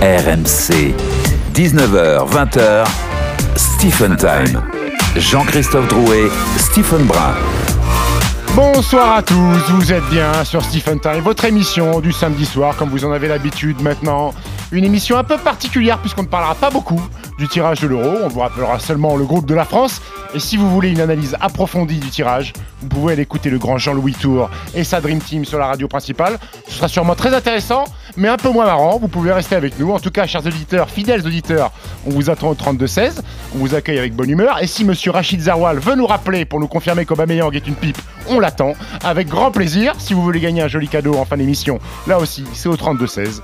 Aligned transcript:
RMC. 0.00 0.94
19h, 1.52 2.26
20h, 2.26 2.86
Stephen 3.54 4.16
Time. 4.16 4.62
Jean-Christophe 5.14 5.88
Drouet, 5.88 6.30
Stephen 6.56 7.04
Brun. 7.04 7.34
Bonsoir 8.56 9.16
à 9.16 9.22
tous, 9.22 9.58
vous 9.68 9.92
êtes 9.92 10.08
bien 10.08 10.42
sur 10.44 10.64
Stephen 10.64 11.00
Time, 11.00 11.20
votre 11.20 11.44
émission 11.44 12.00
du 12.00 12.12
samedi 12.12 12.46
soir, 12.46 12.76
comme 12.78 12.88
vous 12.88 13.04
en 13.04 13.12
avez 13.12 13.28
l'habitude 13.28 13.82
maintenant. 13.82 14.32
Une 14.72 14.84
émission 14.84 15.18
un 15.18 15.24
peu 15.24 15.36
particulière 15.36 15.98
puisqu'on 15.98 16.22
ne 16.22 16.28
parlera 16.28 16.54
pas 16.54 16.70
beaucoup 16.70 17.00
du 17.38 17.48
tirage 17.48 17.80
de 17.80 17.88
l'euro, 17.88 18.18
on 18.22 18.28
vous 18.28 18.38
rappellera 18.38 18.78
seulement 18.78 19.16
le 19.16 19.24
groupe 19.24 19.46
de 19.46 19.54
la 19.54 19.64
France. 19.64 20.00
Et 20.32 20.38
si 20.38 20.56
vous 20.56 20.70
voulez 20.70 20.90
une 20.90 21.00
analyse 21.00 21.36
approfondie 21.40 21.98
du 21.98 22.08
tirage, 22.08 22.52
vous 22.80 22.88
pouvez 22.88 23.14
aller 23.14 23.22
écouter 23.22 23.50
le 23.50 23.58
grand 23.58 23.78
Jean-Louis 23.78 24.12
Tour 24.12 24.48
et 24.74 24.84
sa 24.84 25.00
Dream 25.00 25.18
Team 25.18 25.44
sur 25.44 25.58
la 25.58 25.66
radio 25.66 25.88
principale. 25.88 26.38
Ce 26.68 26.74
sera 26.74 26.86
sûrement 26.86 27.16
très 27.16 27.34
intéressant, 27.34 27.84
mais 28.16 28.28
un 28.28 28.36
peu 28.36 28.50
moins 28.50 28.66
marrant. 28.66 28.98
Vous 28.98 29.08
pouvez 29.08 29.32
rester 29.32 29.56
avec 29.56 29.76
nous. 29.78 29.90
En 29.90 29.98
tout 29.98 30.10
cas, 30.10 30.26
chers 30.26 30.46
auditeurs, 30.46 30.88
fidèles 30.88 31.26
auditeurs, 31.26 31.72
on 32.06 32.10
vous 32.10 32.30
attend 32.30 32.50
au 32.50 32.54
32-16. 32.54 33.22
On 33.56 33.58
vous 33.58 33.74
accueille 33.74 33.98
avec 33.98 34.14
bonne 34.14 34.30
humeur. 34.30 34.62
Et 34.62 34.68
si 34.68 34.84
monsieur 34.84 35.10
Rachid 35.10 35.40
Zarwal 35.40 35.80
veut 35.80 35.96
nous 35.96 36.06
rappeler 36.06 36.44
pour 36.44 36.60
nous 36.60 36.68
confirmer 36.68 37.06
qu'Aubameyang 37.06 37.52
est 37.56 37.66
une 37.66 37.74
pipe, 37.74 37.98
on 38.28 38.38
l'attend 38.38 38.74
avec 39.02 39.26
grand 39.26 39.50
plaisir. 39.50 39.94
Si 39.98 40.14
vous 40.14 40.22
voulez 40.22 40.40
gagner 40.40 40.62
un 40.62 40.68
joli 40.68 40.86
cadeau 40.86 41.16
en 41.16 41.24
fin 41.24 41.38
d'émission, 41.38 41.80
là 42.06 42.18
aussi, 42.18 42.44
c'est 42.52 42.68
au 42.68 42.76
32-16. 42.76 43.40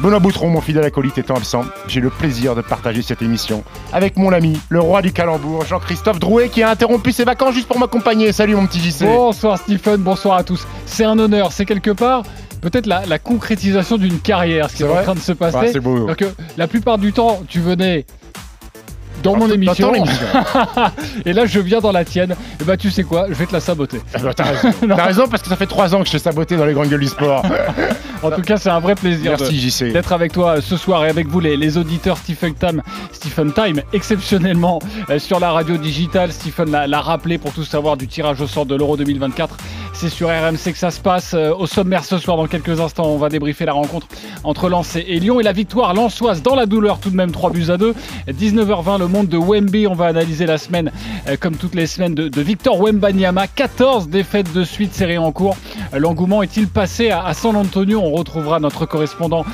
Benoît 0.00 0.20
Boutron, 0.20 0.50
mon 0.50 0.60
fidèle 0.60 0.84
acolyte, 0.84 1.18
étant 1.18 1.34
absent, 1.34 1.64
j'ai 1.88 2.00
le 2.00 2.10
plaisir 2.10 2.54
de 2.54 2.60
partager 2.60 3.02
cette 3.02 3.20
émission 3.20 3.64
avec 3.92 4.16
mon 4.16 4.32
ami, 4.32 4.56
le 4.68 4.78
roi 4.80 5.02
du 5.02 5.12
calembour, 5.12 5.64
Jean-Christophe 5.64 6.20
Drouet, 6.20 6.50
qui 6.50 6.62
a 6.62 6.70
interrompu 6.70 7.10
ses 7.10 7.24
vacances 7.24 7.54
juste 7.54 7.66
pour 7.66 7.80
m'accompagner. 7.80 8.32
Salut 8.32 8.54
mon 8.54 8.66
petit 8.66 8.78
JC. 8.78 9.04
Bonsoir 9.04 9.58
Stephen, 9.58 9.96
bonsoir 9.96 10.38
à 10.38 10.44
tous. 10.44 10.66
C'est 10.86 11.04
un 11.04 11.18
honneur, 11.18 11.50
c'est 11.50 11.64
quelque 11.64 11.90
part 11.90 12.22
peut-être 12.60 12.86
la, 12.86 13.18
concrétisation 13.18 13.96
d'une 13.96 14.18
carrière, 14.18 14.70
ce 14.70 14.76
qui 14.76 14.82
est, 14.82 14.88
en 14.88 15.02
train 15.02 15.14
de 15.14 15.20
se 15.20 15.32
passer. 15.32 15.72
c'est 15.72 15.80
beau. 15.80 16.06
Donc, 16.06 16.24
la 16.56 16.66
plupart 16.66 16.98
du 16.98 17.12
temps, 17.12 17.42
tu 17.48 17.60
venais 17.60 18.04
dans 19.22 19.36
mon 19.36 19.50
émission. 19.50 19.92
et 21.24 21.32
là, 21.32 21.46
je 21.46 21.60
viens 21.60 21.80
dans 21.80 21.92
la 21.92 22.04
tienne. 22.04 22.34
Et 22.60 22.64
bah, 22.64 22.76
tu 22.76 22.90
sais 22.90 23.04
quoi, 23.04 23.26
je 23.28 23.34
vais 23.34 23.46
te 23.46 23.52
la 23.52 23.60
saboter. 23.60 24.00
Ah 24.14 24.18
bah, 24.22 24.34
t'as 24.34 24.44
raison. 25.04 25.28
Parce 25.28 25.42
que 25.42 25.48
ça 25.48 25.56
fait 25.56 25.66
trois 25.66 25.94
ans 25.94 26.00
que 26.00 26.06
je 26.06 26.12
t'ai 26.12 26.18
saboté 26.18 26.56
dans 26.56 26.64
les 26.64 26.72
grandes 26.74 26.88
gueules 26.88 27.00
du 27.00 27.08
sport. 27.08 27.44
en 28.22 28.30
tout 28.30 28.42
cas, 28.42 28.56
c'est 28.56 28.70
un 28.70 28.80
vrai 28.80 28.94
plaisir 28.94 29.36
d'être 29.36 30.12
avec 30.12 30.32
toi 30.32 30.56
euh, 30.56 30.60
ce 30.60 30.76
soir 30.76 31.04
et 31.04 31.08
avec 31.08 31.28
vous, 31.28 31.40
les, 31.40 31.56
les 31.56 31.78
auditeurs 31.78 32.16
Stephen 32.18 32.54
Time, 32.54 32.82
Stephen 33.12 33.52
Time, 33.52 33.82
exceptionnellement 33.92 34.78
euh, 35.10 35.18
sur 35.18 35.40
la 35.40 35.52
radio 35.52 35.76
digitale. 35.76 36.32
Stephen 36.32 36.70
l'a 36.70 37.00
rappelé 37.00 37.38
pour 37.38 37.52
tout 37.52 37.64
savoir 37.64 37.96
du 37.96 38.06
tirage 38.06 38.40
au 38.40 38.46
sort 38.46 38.66
de 38.66 38.74
l'Euro 38.74 38.96
2024. 38.96 39.56
C'est 39.92 40.08
sur 40.08 40.28
RMC 40.28 40.72
que 40.72 40.78
ça 40.78 40.90
se 40.90 41.00
passe. 41.00 41.34
Euh, 41.34 41.52
au 41.52 41.66
sommaire 41.66 42.04
ce 42.04 42.18
soir, 42.18 42.36
dans 42.36 42.46
quelques 42.46 42.80
instants, 42.80 43.06
on 43.06 43.16
va 43.18 43.28
débriefer 43.28 43.64
la 43.64 43.72
rencontre 43.72 44.06
entre 44.44 44.68
Lens 44.68 44.96
et 44.96 45.18
Lyon 45.18 45.40
et 45.40 45.42
la 45.42 45.52
victoire 45.52 45.94
lensoise 45.94 46.42
dans 46.42 46.54
la 46.54 46.66
douleur, 46.66 47.00
tout 47.00 47.10
de 47.10 47.16
même 47.16 47.32
3 47.32 47.50
buts 47.50 47.70
à 47.70 47.76
2. 47.76 47.94
19h20, 48.28 48.98
le 48.98 49.08
monde 49.08 49.28
de 49.28 49.36
Wemby. 49.36 49.86
On 49.86 49.94
va 49.94 50.06
analyser 50.06 50.46
la 50.46 50.58
semaine, 50.58 50.92
euh, 51.28 51.36
comme 51.38 51.56
toutes 51.56 51.74
les 51.74 51.86
semaines, 51.86 52.14
de, 52.14 52.40
Victor 52.40 52.80
Wembanyama. 52.80 53.46
14 53.48 54.08
défaites 54.08 54.52
de 54.52 54.64
suite 54.64 54.94
série 54.94 55.18
en 55.18 55.32
cours. 55.32 55.56
Euh, 55.94 55.98
l'engouement 55.98 56.42
est-il 56.42 56.68
passé 56.68 57.10
à, 57.10 57.32
San 57.34 57.56
Antonio? 57.56 58.00
On 58.00 58.12
retrouvera 58.12 58.60
notre 58.60 58.86
correspondant 58.86 59.44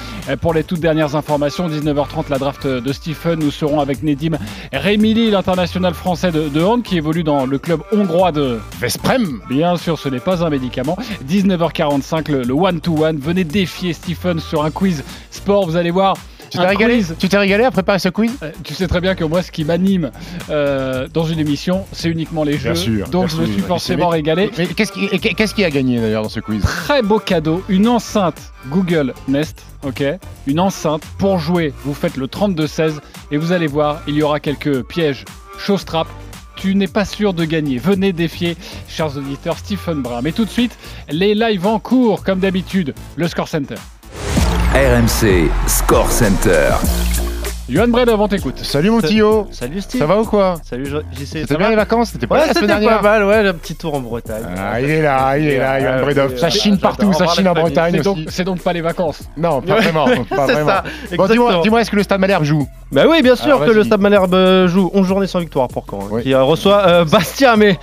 pour 0.41 0.55
les 0.55 0.65
toutes 0.65 0.81
dernières 0.81 1.17
informations. 1.17 1.69
19h30, 1.69 2.25
la 2.29 2.39
draft 2.39 2.67
de 2.67 2.93
Stephen. 2.93 3.41
Nous 3.41 3.51
serons 3.51 3.81
avec 3.81 4.03
Nedim 4.03 4.37
Remili, 4.73 5.31
l'international 5.31 5.95
français 5.95 6.31
de, 6.33 6.49
de 6.49 6.63
hand 6.63 6.83
qui 6.83 6.97
évolue 6.97 7.25
dans 7.25 7.47
le 7.47 7.59
club 7.59 7.81
hongrois 7.93 8.33
de 8.33 8.59
Vesprem. 8.81 9.41
Bien 9.49 9.77
sûr, 9.77 9.99
ce 9.99 10.09
n'est 10.09 10.21
pas 10.25 10.45
un 10.45 10.51
médicament. 10.51 10.97
19h45, 11.29 12.31
le 12.31 12.53
one-to-one. 12.53 13.19
Venez 13.19 13.45
défier 13.45 13.93
Stephen 13.93 14.41
sur 14.41 14.65
un 14.65 14.71
quiz 14.71 15.05
sport. 15.31 15.67
Vous 15.67 15.77
allez 15.77 15.91
voir. 15.91 16.17
Tu 16.51 16.59
t'es 16.59 16.67
régalé, 16.67 17.03
tu 17.19 17.29
t'es 17.29 17.39
régalé 17.39 17.65
à 17.65 17.71
préparer 17.73 17.99
ce 17.99 18.09
quiz 18.09 18.31
euh, 18.43 18.53
Tu 18.63 18.75
sais 18.75 18.87
très 18.87 19.01
bien 19.01 19.17
que 19.17 19.25
moi, 19.25 19.43
ce 19.43 19.51
qui 19.51 19.65
m'anime 19.65 20.13
euh, 20.51 21.09
dans 21.13 21.25
une 21.25 21.41
émission, 21.41 21.85
c'est 21.91 22.09
uniquement 22.09 22.45
les 22.45 22.59
jeux. 22.59 22.77
Sûr, 22.77 23.09
donc 23.09 23.29
je 23.29 23.37
me 23.39 23.47
suis 23.47 23.61
forcément 23.61 24.09
régalé. 24.09 24.51
Mais 24.57 24.67
qu'est-ce 24.67 25.55
qui, 25.55 25.65
a 25.65 25.71
gagné 25.71 26.01
d'ailleurs 26.01 26.23
dans 26.23 26.29
ce 26.29 26.41
quiz? 26.41 26.63
Très 26.63 27.03
beau 27.03 27.19
cadeau, 27.19 27.65
une 27.69 27.89
enceinte 27.89 28.53
Google 28.69 29.15
Nest, 29.27 29.65
ok? 29.83 30.05
Une 30.47 30.61
enceinte 30.61 31.03
pour 31.19 31.39
jouer. 31.39 31.73
Vous 31.85 31.95
faites 31.95 32.17
le 32.17 32.27
32-16 32.27 32.99
et 33.33 33.37
vous 33.37 33.51
allez 33.51 33.67
voir, 33.67 34.03
il 34.07 34.15
y 34.15 34.23
aura 34.23 34.39
quelques 34.39 34.83
pièges, 34.85 35.25
show 35.59 35.77
trap 35.79 36.07
tu 36.57 36.75
n'es 36.75 36.89
pas 36.89 37.05
sûr 37.05 37.35
de 37.35 37.45
gagner. 37.45 37.79
Venez 37.79 38.13
défier, 38.13 38.57
chers 38.89 39.17
auditeurs, 39.17 39.59
Stephen 39.59 40.03
Brun. 40.03 40.21
Mais 40.23 40.33
tout 40.33 40.45
de 40.45 40.51
suite, 40.51 40.77
les 41.11 41.35
lives 41.35 41.67
en 41.67 41.79
cours, 41.79 42.25
comme 42.25 42.41
d'habitude, 42.41 42.95
le 43.17 43.29
Score 43.29 43.49
Center. 43.49 43.77
RMC 44.75 45.51
Score 45.67 46.11
Center. 46.11 46.71
Johan 47.69 47.89
Bred 47.89 48.11
avant 48.11 48.29
t'écoute. 48.29 48.59
Salut 48.59 48.91
mon 48.91 49.01
Tio. 49.01 49.47
Salut 49.51 49.81
Steve. 49.81 50.01
Ça 50.01 50.07
va 50.07 50.21
ou 50.21 50.25
quoi 50.25 50.57
Salut 50.63 50.85
JC. 50.87 51.27
C'était 51.27 51.57
bien 51.57 51.71
les 51.71 51.77
vacances 51.77 52.11
C'était 52.11 52.27
pas 52.27 52.35
ouais, 52.35 52.47
la 52.47 52.53
semaine 52.53 52.67
dernière 52.67 53.01
pas 53.01 53.19
mal, 53.19 53.25
ouais, 53.25 53.49
un 53.49 53.55
petit 53.55 53.75
tour 53.75 53.95
en 53.95 54.01
Bretagne. 54.01 54.45
Ah, 54.57 54.81
il 54.81 54.91
est 54.91 55.01
là, 55.01 55.39
il 55.39 55.49
est 55.49 55.59
là, 55.59 55.81
Johan 55.81 56.05
Bredov. 56.05 56.37
Ça 56.37 56.51
chine 56.51 56.79
partout, 56.79 57.13
ça 57.15 57.27
chine 57.29 57.49
en 57.49 57.55
Bretagne 57.55 58.01
aussi. 58.01 58.27
C'est 58.29 58.45
donc 58.45 58.61
pas 58.61 58.75
les 58.75 58.83
vacances. 58.83 59.23
Non, 59.37 59.63
pas 59.63 59.77
vraiment. 59.77 60.05
Pas 60.35 60.47
vraiment. 60.47 60.73
Bon, 61.17 61.27
dis-moi, 61.27 61.63
dis 61.63 61.69
est-ce 61.69 61.91
que 61.91 61.97
le 61.97 62.03
Stade 62.03 62.21
Malherbe 62.21 62.45
joue 62.45 62.67
Bah 62.93 63.05
oui, 63.09 63.23
bien 63.23 63.37
sûr 63.37 63.65
que 63.65 63.71
le 63.71 63.85
Stade 63.85 64.01
Malherbe 64.01 64.35
euh, 64.35 64.69
joue. 64.69 64.91
11 64.93 65.07
journées 65.07 65.27
sans 65.27 65.39
victoire 65.39 65.69
pour 65.69 65.87
quand 65.87 66.01
hein, 66.01 66.21
Qui 66.23 66.35
euh, 66.35 66.43
reçoit 66.43 66.87
euh, 66.87 67.05
Bastia, 67.11 67.57
mais 67.57 67.79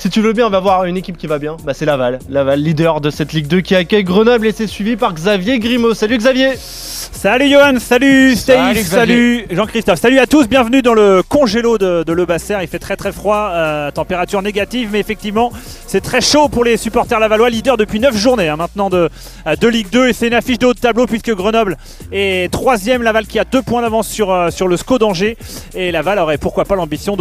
si 0.00 0.08
tu 0.08 0.22
veux 0.22 0.32
bien, 0.32 0.46
on 0.46 0.50
va 0.50 0.60
voir 0.60 0.86
une 0.86 0.96
équipe 0.96 1.18
qui 1.18 1.26
va 1.26 1.38
bien. 1.38 1.58
Bah, 1.62 1.74
c'est 1.74 1.84
Laval. 1.84 2.20
Laval, 2.30 2.58
leader 2.58 3.02
de 3.02 3.10
cette 3.10 3.34
Ligue 3.34 3.48
2 3.48 3.60
qui 3.60 3.74
accueille 3.74 4.02
Grenoble 4.02 4.46
et 4.46 4.52
c'est 4.52 4.66
suivi 4.66 4.96
par 4.96 5.12
Xavier 5.12 5.58
Grimaud. 5.58 5.92
Salut 5.92 6.16
Xavier. 6.16 6.52
Salut 6.56 7.50
Johan, 7.50 7.78
salut 7.78 8.34
Steve, 8.34 8.82
salut, 8.82 9.44
Jean-Christophe, 9.50 9.98
salut 9.98 10.18
à 10.18 10.26
tous, 10.26 10.48
bienvenue 10.48 10.80
dans 10.80 10.94
le 10.94 11.22
congélo 11.22 11.76
de, 11.76 12.02
de 12.02 12.12
Le 12.14 12.24
Basser. 12.24 12.56
Il 12.62 12.68
fait 12.68 12.78
très 12.78 12.96
très 12.96 13.12
froid, 13.12 13.50
euh, 13.52 13.90
température 13.90 14.40
négative, 14.40 14.88
mais 14.92 15.00
effectivement 15.00 15.52
c'est 15.86 16.00
très 16.00 16.22
chaud 16.22 16.48
pour 16.48 16.64
les 16.64 16.78
supporters 16.78 17.20
lavallois, 17.20 17.50
leader 17.50 17.76
depuis 17.76 18.00
9 18.00 18.16
journées 18.16 18.48
hein, 18.48 18.56
maintenant 18.56 18.88
de, 18.88 19.10
euh, 19.46 19.56
de 19.56 19.68
Ligue 19.68 19.90
2 19.90 20.08
et 20.08 20.12
c'est 20.14 20.28
une 20.28 20.34
affiche 20.34 20.58
de 20.58 20.66
haut 20.66 20.72
de 20.72 20.78
tableau 20.78 21.06
puisque 21.06 21.34
Grenoble 21.34 21.76
est 22.10 22.50
troisième, 22.50 23.02
Laval 23.02 23.26
qui 23.26 23.38
a 23.38 23.44
deux 23.44 23.62
points 23.62 23.82
d'avance 23.82 24.08
sur, 24.08 24.30
euh, 24.30 24.50
sur 24.50 24.66
le 24.66 24.76
SCO 24.78 24.98
d'Angers. 24.98 25.36
Et 25.74 25.92
Laval 25.92 26.18
aurait 26.18 26.38
pourquoi 26.38 26.64
pas 26.64 26.74
l'ambition 26.76 27.16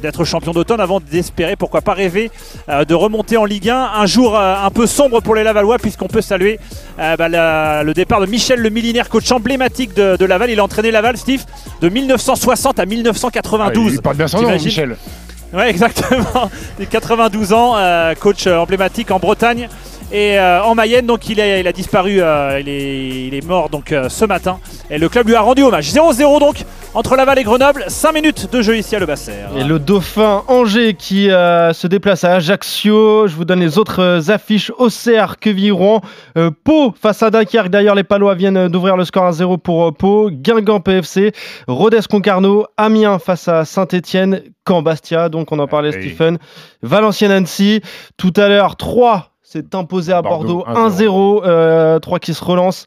d'être 0.00 0.24
champion 0.24 0.52
d'automne 0.52 0.80
avant 0.80 1.00
d'espérer 1.00 1.54
pourquoi 1.54 1.80
pas 1.80 1.92
rêver 1.92 2.23
de 2.68 2.94
remonter 2.94 3.36
en 3.36 3.44
Ligue 3.44 3.70
1. 3.70 3.90
Un 3.96 4.06
jour 4.06 4.38
un 4.38 4.70
peu 4.70 4.86
sombre 4.86 5.20
pour 5.20 5.34
les 5.34 5.42
Lavallois 5.44 5.78
puisqu'on 5.78 6.06
peut 6.08 6.20
saluer 6.20 6.58
bah, 6.98 7.28
le 7.82 7.92
départ 7.92 8.20
de 8.20 8.26
Michel 8.26 8.60
le 8.60 8.70
millénaire 8.70 9.08
coach 9.08 9.30
emblématique 9.32 9.94
de, 9.94 10.24
Laval. 10.24 10.50
Il 10.50 10.60
a 10.60 10.64
entraîné 10.64 10.90
Laval, 10.90 11.16
Steve, 11.16 11.44
de 11.80 11.88
1960 11.88 12.78
à 12.78 12.86
1992. 12.86 13.86
Ah, 13.86 13.94
il 13.94 14.02
parle 14.02 14.16
bien 14.16 14.28
son 14.28 14.42
nom, 14.42 14.50
Michel. 14.50 14.96
Ouais, 15.52 15.70
exactement. 15.70 16.50
92 16.90 17.52
ans, 17.52 17.76
euh, 17.76 18.14
coach 18.14 18.46
euh, 18.46 18.56
emblématique 18.56 19.10
en 19.10 19.20
Bretagne 19.20 19.68
et 20.14 20.38
euh, 20.38 20.62
en 20.62 20.74
Mayenne. 20.74 21.06
Donc 21.06 21.28
il 21.28 21.40
a, 21.40 21.58
il 21.58 21.66
a 21.66 21.72
disparu, 21.72 22.20
euh, 22.20 22.60
il, 22.60 22.68
est, 22.68 23.26
il, 23.26 23.34
est, 23.34 23.44
mort 23.44 23.68
donc 23.68 23.92
euh, 23.92 24.08
ce 24.08 24.24
matin. 24.24 24.60
Et 24.88 24.96
le 24.96 25.08
club 25.08 25.26
lui 25.26 25.34
a 25.34 25.40
rendu 25.40 25.62
hommage. 25.62 25.90
0-0 25.90 26.38
donc 26.40 26.64
entre 26.94 27.16
Laval 27.16 27.38
et 27.40 27.42
Grenoble. 27.42 27.84
5 27.88 28.12
minutes 28.12 28.52
de 28.52 28.62
jeu 28.62 28.76
ici 28.76 28.94
à 28.94 29.00
Le 29.00 29.06
Basser. 29.06 29.32
Et 29.56 29.64
le 29.64 29.80
Dauphin 29.80 30.44
Angers 30.46 30.94
qui 30.94 31.24
se 31.26 31.86
déplace 31.88 32.22
à 32.22 32.34
Ajaccio. 32.34 33.26
Je 33.26 33.34
vous 33.34 33.44
donne 33.44 33.58
les 33.58 33.78
autres 33.78 34.30
affiches. 34.30 34.70
Auxerre, 34.78 35.38
Quevilly-Rouen, 35.40 36.00
Pau 36.62 36.94
face 37.00 37.22
à 37.24 37.30
Dunkerque. 37.30 37.68
D'ailleurs, 37.68 37.96
les 37.96 38.04
Palois 38.04 38.36
viennent 38.36 38.68
d'ouvrir 38.68 38.96
le 38.96 39.04
score 39.04 39.24
à 39.24 39.32
0 39.32 39.58
pour 39.58 39.92
Pau. 39.94 40.30
Guingamp 40.30 40.80
PFC, 40.80 41.32
Rodez 41.66 42.00
Concarneau, 42.08 42.66
Amiens 42.76 43.18
face 43.18 43.48
à 43.48 43.64
Saint-Etienne, 43.64 44.42
Caen 44.68 44.82
Bastia. 44.82 45.28
Donc 45.28 45.50
on 45.50 45.58
en 45.58 45.66
parlait, 45.66 45.90
Stephen. 45.90 46.38
Valenciennes 46.82 47.32
Annecy. 47.32 47.80
Tout 48.16 48.32
à 48.36 48.48
l'heure, 48.48 48.76
3 48.76 49.33
c'est 49.54 49.76
imposé 49.76 50.12
à 50.12 50.20
Bordeaux, 50.20 50.64
1-0. 50.66 52.00
3 52.00 52.16
euh, 52.16 52.18
qui 52.18 52.34
se 52.34 52.44
relance, 52.44 52.86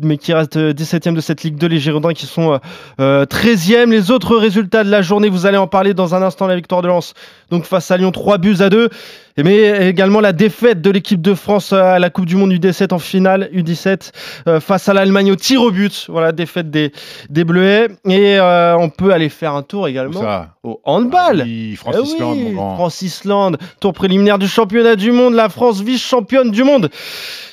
mais 0.00 0.16
qui 0.16 0.32
reste 0.32 0.56
17e 0.56 1.12
de 1.12 1.20
cette 1.20 1.42
Ligue 1.42 1.56
2. 1.56 1.66
Les 1.66 1.78
Girondins 1.78 2.14
qui 2.14 2.24
sont 2.24 2.58
13e. 2.98 3.74
Euh, 3.74 3.86
les 3.86 4.10
autres 4.10 4.34
résultats 4.38 4.84
de 4.84 4.90
la 4.90 5.02
journée, 5.02 5.28
vous 5.28 5.44
allez 5.44 5.58
en 5.58 5.66
parler 5.66 5.92
dans 5.92 6.14
un 6.14 6.22
instant. 6.22 6.46
La 6.46 6.56
victoire 6.56 6.80
de 6.80 6.88
Lens, 6.88 7.12
donc 7.50 7.64
face 7.64 7.90
à 7.90 7.98
Lyon, 7.98 8.10
3 8.10 8.38
buts 8.38 8.56
à 8.60 8.70
2 8.70 8.88
mais 9.44 9.88
également 9.88 10.20
la 10.20 10.32
défaite 10.32 10.80
de 10.80 10.90
l'équipe 10.90 11.22
de 11.22 11.34
France 11.34 11.72
à 11.72 11.98
la 11.98 12.10
Coupe 12.10 12.26
du 12.26 12.36
Monde 12.36 12.52
U17 12.52 12.92
en 12.92 12.98
finale 12.98 13.48
U17 13.54 14.10
euh, 14.46 14.60
face 14.60 14.88
à 14.88 14.94
l'Allemagne 14.94 15.32
au 15.32 15.36
tir 15.36 15.62
au 15.62 15.70
but. 15.70 16.06
Voilà, 16.08 16.32
défaite 16.32 16.70
des, 16.70 16.92
des 17.30 17.44
Bleuets. 17.44 17.88
Et 18.06 18.38
euh, 18.38 18.76
on 18.76 18.90
peut 18.90 19.12
aller 19.12 19.28
faire 19.28 19.54
un 19.54 19.62
tour 19.62 19.88
également 19.88 20.44
au 20.62 20.80
handball. 20.84 21.42
Ah 21.42 21.76
France 21.76 21.96
eh 22.20 22.54
France 22.54 23.02
Islande, 23.02 23.58
tour 23.80 23.92
préliminaire 23.92 24.38
du 24.38 24.48
championnat 24.48 24.96
du 24.96 25.12
monde. 25.12 25.34
La 25.34 25.48
France 25.48 25.80
vice-championne 25.80 26.50
du 26.50 26.64
monde. 26.64 26.90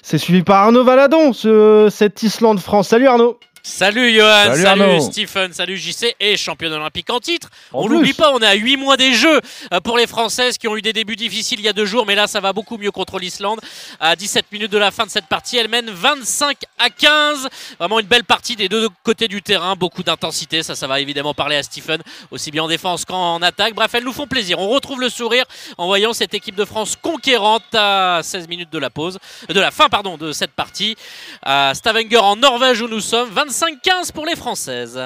C'est 0.02 0.18
suivi 0.18 0.44
par 0.44 0.64
Arnaud 0.64 0.84
Valadon, 0.84 1.34
ce, 1.34 1.88
cette 1.92 2.22
Islande-France. 2.24 2.90
Salut 2.90 3.08
Arnaud. 3.08 3.40
Salut 3.68 4.14
Johan, 4.14 4.54
salut, 4.54 5.02
Stephen, 5.02 5.52
salut 5.52 5.76
JC 5.76 6.16
et 6.20 6.38
championne 6.38 6.74
olympique 6.74 7.10
en 7.10 7.20
titre. 7.20 7.50
on 7.74 7.90
n'oublie 7.90 8.14
pas, 8.14 8.32
on 8.32 8.40
est 8.40 8.46
à 8.46 8.54
8 8.54 8.78
mois 8.78 8.96
des 8.96 9.12
Jeux 9.12 9.42
euh, 9.74 9.80
pour 9.80 9.98
les 9.98 10.06
Françaises 10.06 10.60
qui 10.60 10.68
ont 10.68 10.78
eu 10.78 10.84
des 10.84 10.94
débuts 10.94 11.16
difficiles 11.16 11.60
il 11.60 11.66
y 11.66 11.68
a 11.68 11.74
deux 11.74 11.88
jours, 11.88 12.06
mais 12.06 12.14
là 12.14 12.28
ça 12.28 12.40
va 12.40 12.54
beaucoup 12.54 12.78
mieux 12.78 12.92
contre 12.92 13.18
l'Islande. 13.18 13.60
À 14.00 14.16
17 14.16 14.52
minutes 14.52 14.72
de 14.72 14.78
la 14.78 14.92
fin 14.92 15.08
de 15.08 15.10
cette 15.10 15.26
partie, 15.26 15.58
elle 15.58 15.68
mène 15.68 15.90
25 15.90 16.58
à 16.78 16.92
15. 16.92 17.50
Vraiment 17.80 18.00
une 18.00 18.06
belle 18.06 18.24
partie 18.24 18.56
des 18.56 18.70
deux 18.70 18.88
côtés 19.02 19.28
du 19.28 19.42
terrain, 19.42 19.76
beaucoup 19.76 20.04
d'intensité. 20.04 20.62
Ça, 20.62 20.76
ça 20.76 20.86
va 20.86 21.00
évidemment 21.00 21.34
parler 21.34 21.56
à 21.56 21.64
Stephen, 21.64 22.04
aussi 22.30 22.52
bien 22.52 22.62
en 22.62 22.68
défense 22.68 23.04
qu'en 23.04 23.42
attaque. 23.42 23.74
Bref, 23.74 23.96
elles 23.96 24.04
nous 24.04 24.14
font 24.14 24.28
plaisir. 24.28 24.60
On 24.60 24.70
retrouve 24.70 25.02
le 25.02 25.10
sourire 25.10 25.46
en 25.80 25.88
voyant 25.88 26.14
cette 26.14 26.36
équipe 26.36 26.56
de 26.56 26.66
France 26.66 26.96
conquérante 27.02 27.64
à 27.74 28.20
16 28.22 28.48
minutes 28.48 28.72
de 28.72 28.78
la 28.78 28.92
pause, 28.92 29.18
de 29.50 29.60
la 29.60 29.72
fin 29.72 29.90
pardon 29.90 30.18
de 30.18 30.32
cette 30.34 30.52
partie. 30.52 30.96
À 31.42 31.74
Stavanger 31.74 32.18
en 32.18 32.36
Norvège 32.36 32.82
où 32.82 32.88
nous 32.88 33.02
sommes, 33.02 33.32
25-15 33.56 34.12
pour 34.14 34.26
les 34.26 34.36
Françaises. 34.36 35.00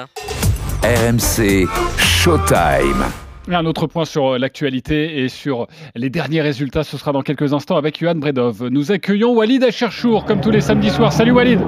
RMC 0.82 1.68
Showtime. 1.98 3.04
Un 3.48 3.64
autre 3.64 3.86
point 3.86 4.04
sur 4.04 4.34
euh, 4.34 4.38
l'actualité 4.38 5.22
et 5.22 5.28
sur 5.28 5.68
les 5.94 6.10
derniers 6.10 6.40
résultats, 6.40 6.82
ce 6.82 6.98
sera 6.98 7.12
dans 7.12 7.22
quelques 7.22 7.52
instants 7.52 7.76
avec 7.76 8.00
Johan 8.00 8.16
Bredov. 8.16 8.66
Nous 8.68 8.90
accueillons 8.90 9.34
Walid 9.34 9.62
Acherchour, 9.62 10.24
comme 10.24 10.40
tous 10.40 10.50
les 10.50 10.60
samedis 10.60 10.90
soirs. 10.90 11.12
Salut 11.12 11.30
Walid 11.30 11.60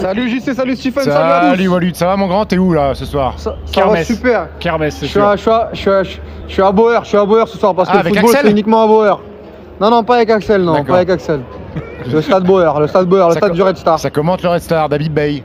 Salut 0.00 0.30
JC, 0.30 0.54
salut 0.54 0.74
Stephen, 0.74 1.04
salut, 1.04 1.50
salut 1.50 1.68
Walid, 1.68 1.96
ça 1.96 2.06
va 2.06 2.16
mon 2.16 2.28
grand? 2.28 2.46
T'es 2.46 2.56
où 2.56 2.72
là 2.72 2.94
ce 2.94 3.04
soir? 3.04 3.34
Ça, 3.36 3.54
va 3.76 4.02
super 4.04 4.48
Kermesse, 4.58 4.96
c'est 4.96 5.06
je, 5.06 5.10
suis 5.10 5.20
à, 5.20 5.36
je, 5.36 5.76
je, 5.76 6.16
je 6.48 6.52
suis 6.52 6.62
à 6.62 6.72
Bauer, 6.72 7.00
je 7.02 7.08
suis 7.08 7.18
à 7.18 7.26
Bauer 7.26 7.46
ce 7.46 7.58
soir 7.58 7.74
parce 7.74 7.90
que 7.90 7.96
ah, 7.98 8.02
le 8.02 8.08
football 8.08 8.36
c'est 8.40 8.50
uniquement 8.50 8.84
à 8.84 8.86
Bauer. 8.86 9.20
Non, 9.82 9.90
non, 9.90 10.02
pas 10.02 10.16
avec 10.16 10.30
Axel, 10.30 10.62
non, 10.62 10.82
pas 10.82 10.96
avec 10.96 11.10
Axel. 11.10 11.40
Le 12.12 12.22
stade 12.22 12.44
Bauer, 12.44 12.80
le 12.80 12.86
stade 12.86 13.06
Bauer, 13.06 13.28
le 13.28 13.34
stade 13.34 13.52
du 13.52 13.62
Red 13.62 13.76
Star. 13.76 13.98
Ça 13.98 14.10
commente 14.10 14.42
le 14.42 14.48
Red 14.48 14.62
Star, 14.62 14.88
David 14.88 15.12
Bay. 15.12 15.42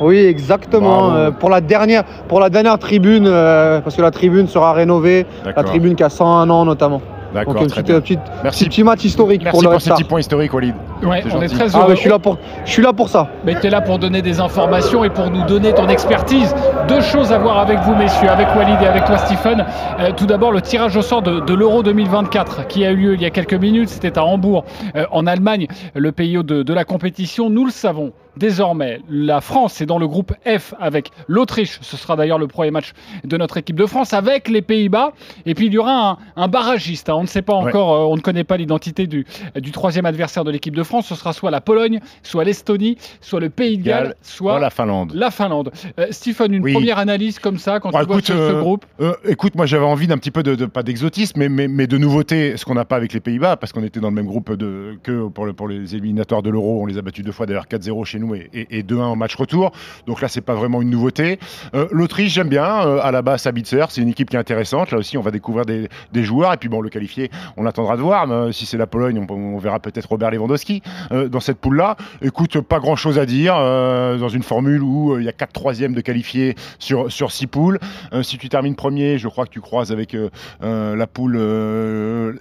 Oui, 0.00 0.18
exactement. 0.18 1.12
Euh, 1.14 1.30
pour, 1.30 1.50
la 1.50 1.60
dernière, 1.60 2.04
pour 2.28 2.40
la 2.40 2.50
dernière 2.50 2.78
tribune, 2.78 3.26
euh, 3.26 3.80
parce 3.80 3.96
que 3.96 4.02
la 4.02 4.10
tribune 4.10 4.46
sera 4.46 4.72
rénovée, 4.72 5.26
la 5.44 5.64
tribune 5.64 5.96
qui 5.96 6.04
a 6.04 6.08
101 6.08 6.48
ans 6.50 6.64
notamment. 6.64 7.02
D'accord. 7.34 7.54
Donc, 7.54 7.68
petit, 7.68 8.18
Merci. 8.42 8.64
petit 8.64 8.82
match 8.82 9.04
historique 9.04 9.48
pour 9.50 9.62
le 9.62 9.70
pour 9.70 9.80
ce 9.80 9.90
petit 9.90 10.04
point 10.04 10.20
historique, 10.20 10.52
Walid. 10.52 10.74
Ouais, 11.02 11.22
on 11.34 11.42
est 11.42 11.48
très 11.48 11.74
ah, 11.74 11.80
heureux. 11.80 11.94
je, 11.94 12.00
suis 12.00 12.08
là 12.08 12.18
pour, 12.18 12.38
je 12.64 12.70
suis 12.70 12.82
là 12.82 12.92
pour 12.92 13.08
ça. 13.08 13.28
Mais 13.44 13.58
tu 13.60 13.66
es 13.66 13.70
là 13.70 13.80
pour 13.80 13.98
donner 13.98 14.22
des 14.22 14.40
informations 14.40 15.04
et 15.04 15.10
pour 15.10 15.30
nous 15.30 15.44
donner 15.44 15.72
ton 15.72 15.88
expertise. 15.88 16.54
Deux 16.88 17.00
choses 17.00 17.32
à 17.32 17.38
voir 17.38 17.58
avec 17.58 17.78
vous, 17.80 17.94
messieurs, 17.94 18.30
avec 18.30 18.48
Walid 18.56 18.80
et 18.82 18.86
avec 18.86 19.04
toi, 19.04 19.18
Stephen. 19.18 19.64
Euh, 20.00 20.12
tout 20.16 20.26
d'abord, 20.26 20.52
le 20.52 20.60
tirage 20.60 20.96
au 20.96 21.02
sort 21.02 21.22
de, 21.22 21.54
l'Euro 21.54 21.82
2024 21.82 22.66
qui 22.66 22.84
a 22.84 22.90
eu 22.92 22.96
lieu 22.96 23.14
il 23.14 23.22
y 23.22 23.26
a 23.26 23.30
quelques 23.30 23.54
minutes. 23.54 23.88
C'était 23.88 24.18
à 24.18 24.24
Hambourg, 24.24 24.64
en 25.10 25.26
Allemagne, 25.26 25.66
le 25.94 26.12
pays 26.12 26.34
de, 26.42 26.62
de 26.62 26.74
la 26.74 26.84
compétition. 26.84 27.50
Nous 27.50 27.64
le 27.64 27.70
savons. 27.70 28.12
Désormais, 28.38 29.00
la 29.10 29.40
France 29.40 29.80
est 29.80 29.86
dans 29.86 29.98
le 29.98 30.06
groupe 30.06 30.32
F 30.46 30.74
avec 30.78 31.10
l'Autriche. 31.26 31.78
Ce 31.82 31.96
sera 31.96 32.14
d'ailleurs 32.14 32.38
le 32.38 32.46
premier 32.46 32.70
match 32.70 32.92
de 33.24 33.36
notre 33.36 33.56
équipe 33.56 33.76
de 33.76 33.86
France 33.86 34.12
avec 34.12 34.48
les 34.48 34.62
Pays-Bas. 34.62 35.12
Et 35.44 35.54
puis 35.54 35.66
il 35.66 35.72
y 35.72 35.78
aura 35.78 36.18
un, 36.36 36.48
barragiste. 36.48 37.08
Hein. 37.08 37.14
On 37.16 37.22
ne 37.22 37.26
sait 37.26 37.42
pas 37.42 37.54
encore, 37.54 37.92
euh, 37.92 38.12
on 38.12 38.16
ne 38.16 38.20
connaît 38.20 38.44
pas 38.44 38.56
l'identité 38.56 39.06
du, 39.06 39.26
du 39.56 39.72
troisième 39.72 40.06
adversaire 40.06 40.44
de 40.44 40.50
l'équipe 40.50 40.76
de 40.76 40.82
France. 40.84 41.06
Ce 41.06 41.16
sera 41.16 41.32
soit 41.32 41.50
la 41.50 41.60
Pologne, 41.60 42.00
soit 42.22 42.44
l'Estonie, 42.44 42.96
soit 43.20 43.40
le 43.40 43.50
Pays 43.50 43.78
de 43.78 43.82
Galles, 43.82 44.14
soit 44.22 44.60
la 44.60 44.70
Finlande. 44.70 45.12
La 45.14 45.30
Finlande. 45.30 45.72
Euh, 45.98 46.06
Stephen, 46.10 46.54
une 46.54 46.72
première 46.72 46.98
analyse 46.98 47.40
comme 47.40 47.58
ça 47.58 47.80
quand 47.80 47.90
tu 47.90 48.06
vois 48.06 48.20
ce, 48.22 48.32
euh, 48.32 48.60
groupe 48.60 48.86
Écoute, 49.24 49.56
moi 49.56 49.66
j'avais 49.66 49.84
envie 49.84 50.06
d'un 50.06 50.18
petit 50.18 50.30
peu 50.30 50.44
de, 50.44 50.66
pas 50.66 50.82
d'exotisme, 50.84 51.48
mais, 51.48 51.68
mais, 51.68 51.86
de 51.86 51.98
nouveauté, 51.98 52.56
ce 52.56 52.64
qu'on 52.64 52.74
n'a 52.74 52.84
pas 52.84 52.96
avec 52.96 53.12
les 53.12 53.20
Pays-Bas, 53.20 53.56
parce 53.56 53.72
qu'on 53.72 53.82
était 53.82 54.00
dans 54.00 54.10
le 54.10 54.14
même 54.14 54.26
groupe 54.26 54.54
de, 54.54 54.98
que 55.02 55.26
pour, 55.28 55.52
pour 55.54 55.68
les 55.68 55.96
éliminatoires 55.96 56.42
de 56.42 56.50
l'Euro. 56.50 56.82
On 56.82 56.86
les 56.86 56.98
a 56.98 57.02
battus 57.02 57.24
deux 57.24 57.32
fois 57.32 57.46
d'ailleurs 57.46 57.66
4-0 57.66 58.04
chez 58.04 58.18
nous 58.18 58.27
et, 58.34 58.82
2-1 58.82 59.00
en 59.00 59.16
match 59.16 59.34
retour. 59.36 59.72
Donc 60.06 60.20
là, 60.20 60.28
c'est 60.28 60.40
pas 60.40 60.54
vraiment 60.54 60.82
une 60.82 60.90
nouveauté. 60.90 61.38
Euh, 61.74 61.88
L'Autriche, 61.90 62.32
j'aime 62.32 62.48
bien. 62.48 62.86
Euh, 62.86 63.00
à 63.02 63.10
la 63.10 63.22
base, 63.22 63.42
Sabitzer, 63.42 63.86
c'est 63.90 64.00
une 64.00 64.08
équipe 64.08 64.30
qui 64.30 64.36
est 64.36 64.38
intéressante. 64.38 64.90
Là 64.90 64.98
aussi, 64.98 65.16
on 65.18 65.22
va 65.22 65.30
découvrir 65.30 65.64
des, 65.64 65.88
joueurs. 66.22 66.52
Et 66.52 66.56
puis 66.56 66.68
bon, 66.68 66.80
le 66.80 66.88
qualifié, 66.88 67.30
on 67.56 67.66
attendra 67.66 67.96
de 67.96 68.02
voir. 68.02 68.30
Euh, 68.30 68.52
si 68.52 68.66
c'est 68.66 68.76
la 68.76 68.86
Pologne, 68.86 69.24
on, 69.28 69.58
verra 69.58 69.80
peut-être 69.80 70.08
Robert 70.08 70.30
Lewandowski 70.30 70.82
dans 71.10 71.40
cette 71.40 71.58
poule-là. 71.58 71.96
Écoute, 72.22 72.60
pas 72.60 72.78
grand-chose 72.78 73.18
à 73.18 73.26
dire 73.26 73.54
dans 73.54 74.28
une 74.28 74.42
formule 74.42 74.82
où 74.82 75.18
il 75.18 75.24
y 75.24 75.28
a 75.28 75.32
4 75.32 75.52
troisièmes 75.52 75.94
de 75.94 76.00
qualifiés 76.00 76.54
sur, 76.78 77.10
sur 77.10 77.32
6 77.32 77.46
poules. 77.48 77.78
si 78.22 78.38
tu 78.38 78.48
termines 78.48 78.76
premier, 78.76 79.18
je 79.18 79.26
crois 79.28 79.46
que 79.46 79.50
tu 79.50 79.60
croises 79.60 79.90
avec 79.90 80.16
la 80.60 81.06
poule 81.06 81.38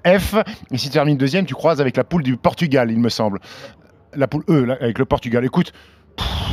F. 0.06 0.36
Et 0.72 0.78
si 0.78 0.88
tu 0.88 0.94
termines 0.94 1.18
deuxième, 1.18 1.46
tu 1.46 1.56
croises 1.56 1.82
avec 1.82 1.98
la 1.98 2.04
poule 2.04 2.24
du 2.24 2.38
Portugal, 2.38 2.92
il 2.92 3.00
me 3.00 3.10
semble 3.10 3.40
la 4.16 4.28
poule 4.28 4.44
E 4.50 4.78
avec 4.80 5.00
le 5.00 5.06
Portugal. 5.06 5.46
Écoute, 5.46 5.74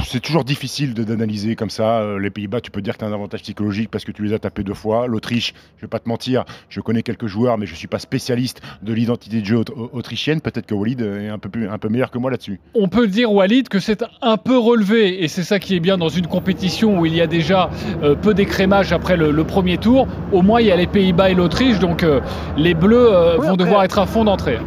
c'est 0.07 0.21
toujours 0.21 0.45
difficile 0.45 0.95
d'analyser 0.95 1.57
comme 1.57 1.71
ça. 1.71 2.01
Euh, 2.01 2.19
les 2.19 2.31
Pays-Bas, 2.31 2.61
tu 2.61 2.71
peux 2.71 2.83
dire 2.83 2.95
que 2.95 2.99
tu 2.99 3.05
as 3.05 3.09
un 3.09 3.13
avantage 3.13 3.43
psychologique 3.43 3.91
parce 3.91 4.05
que 4.05 4.13
tu 4.13 4.23
les 4.23 4.33
as 4.33 4.39
tapés 4.39 4.63
deux 4.63 4.75
fois. 4.75 5.07
L'Autriche, 5.07 5.55
je 5.77 5.83
vais 5.83 5.89
pas 5.89 5.99
te 5.99 6.09
mentir, 6.09 6.45
je 6.69 6.81
connais 6.81 7.03
quelques 7.03 7.27
joueurs, 7.27 7.59
mais 7.59 7.67
je 7.67 7.75
suis 7.75 7.89
pas 7.89 7.99
spécialiste 7.99 8.61
de 8.83 8.93
l'identité 8.93 9.41
de 9.41 9.47
jeu 9.47 9.65
autrichienne. 9.93 10.41
Peut-être 10.41 10.67
que 10.67 10.75
Walid 10.75 11.01
est 11.01 11.29
un 11.29 11.39
peu, 11.39 11.51
un 11.69 11.79
peu 11.79 11.89
meilleur 11.89 12.11
que 12.11 12.19
moi 12.19 12.31
là-dessus. 12.31 12.61
On 12.75 12.89
peut 12.89 13.07
dire, 13.07 13.33
Walid, 13.33 13.69
que 13.69 13.81
c'est 13.81 14.05
un 14.23 14.37
peu 14.37 14.59
relevé. 14.59 15.25
Et 15.25 15.29
c'est 15.29 15.43
ça 15.43 15.59
qui 15.59 15.75
est 15.75 15.81
bien 15.81 15.99
dans 15.99 16.09
une 16.09 16.27
compétition 16.27 17.01
où 17.01 17.07
il 17.07 17.15
y 17.15 17.21
a 17.21 17.27
déjà 17.27 17.71
euh, 18.03 18.15
peu 18.15 18.35
d'écrémage 18.35 18.93
après 18.93 19.17
le, 19.17 19.45
premier 19.45 19.79
tour. 19.79 20.07
Au 20.33 20.43
moins, 20.43 20.61
il 20.61 20.69
y 20.69 20.73
a 20.73 20.77
les 20.77 20.87
Pays-Bas 20.87 21.31
et 21.31 21.35
l'Autriche. 21.35 21.79
Donc, 21.79 22.03
euh, 22.03 22.21
les 22.57 22.75
Bleus 22.75 23.37
vont 23.39 23.57
devoir 23.57 23.85
être 23.85 23.99
à 23.99 24.07
fond 24.07 24.25
d'entrée. 24.25 24.59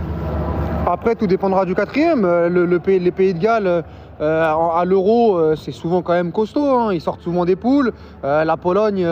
Après, 0.89 1.16
tout 1.16 1.28
dépendra 1.28 1.66
du 1.66 1.75
quatrième. 1.75 2.22
Le, 2.48 2.80
pays, 2.80 3.00
les 3.00 3.12
Pays 3.12 3.34
de 3.34 3.39
Galles 3.39 3.84
euh, 4.22 4.54
à 4.74 4.86
l'euro, 4.86 5.38
euh, 5.38 5.56
c'est 5.56 5.74
souvent 5.74 6.01
quand 6.01 6.13
même 6.13 6.31
costaud. 6.31 6.66
Hein. 6.66 6.94
Ils 6.94 7.01
sortent 7.01 7.22
souvent 7.22 7.44
des 7.44 7.57
poules. 7.57 7.92
Euh, 8.24 8.45
la 8.45 8.56
Pologne, 8.56 9.06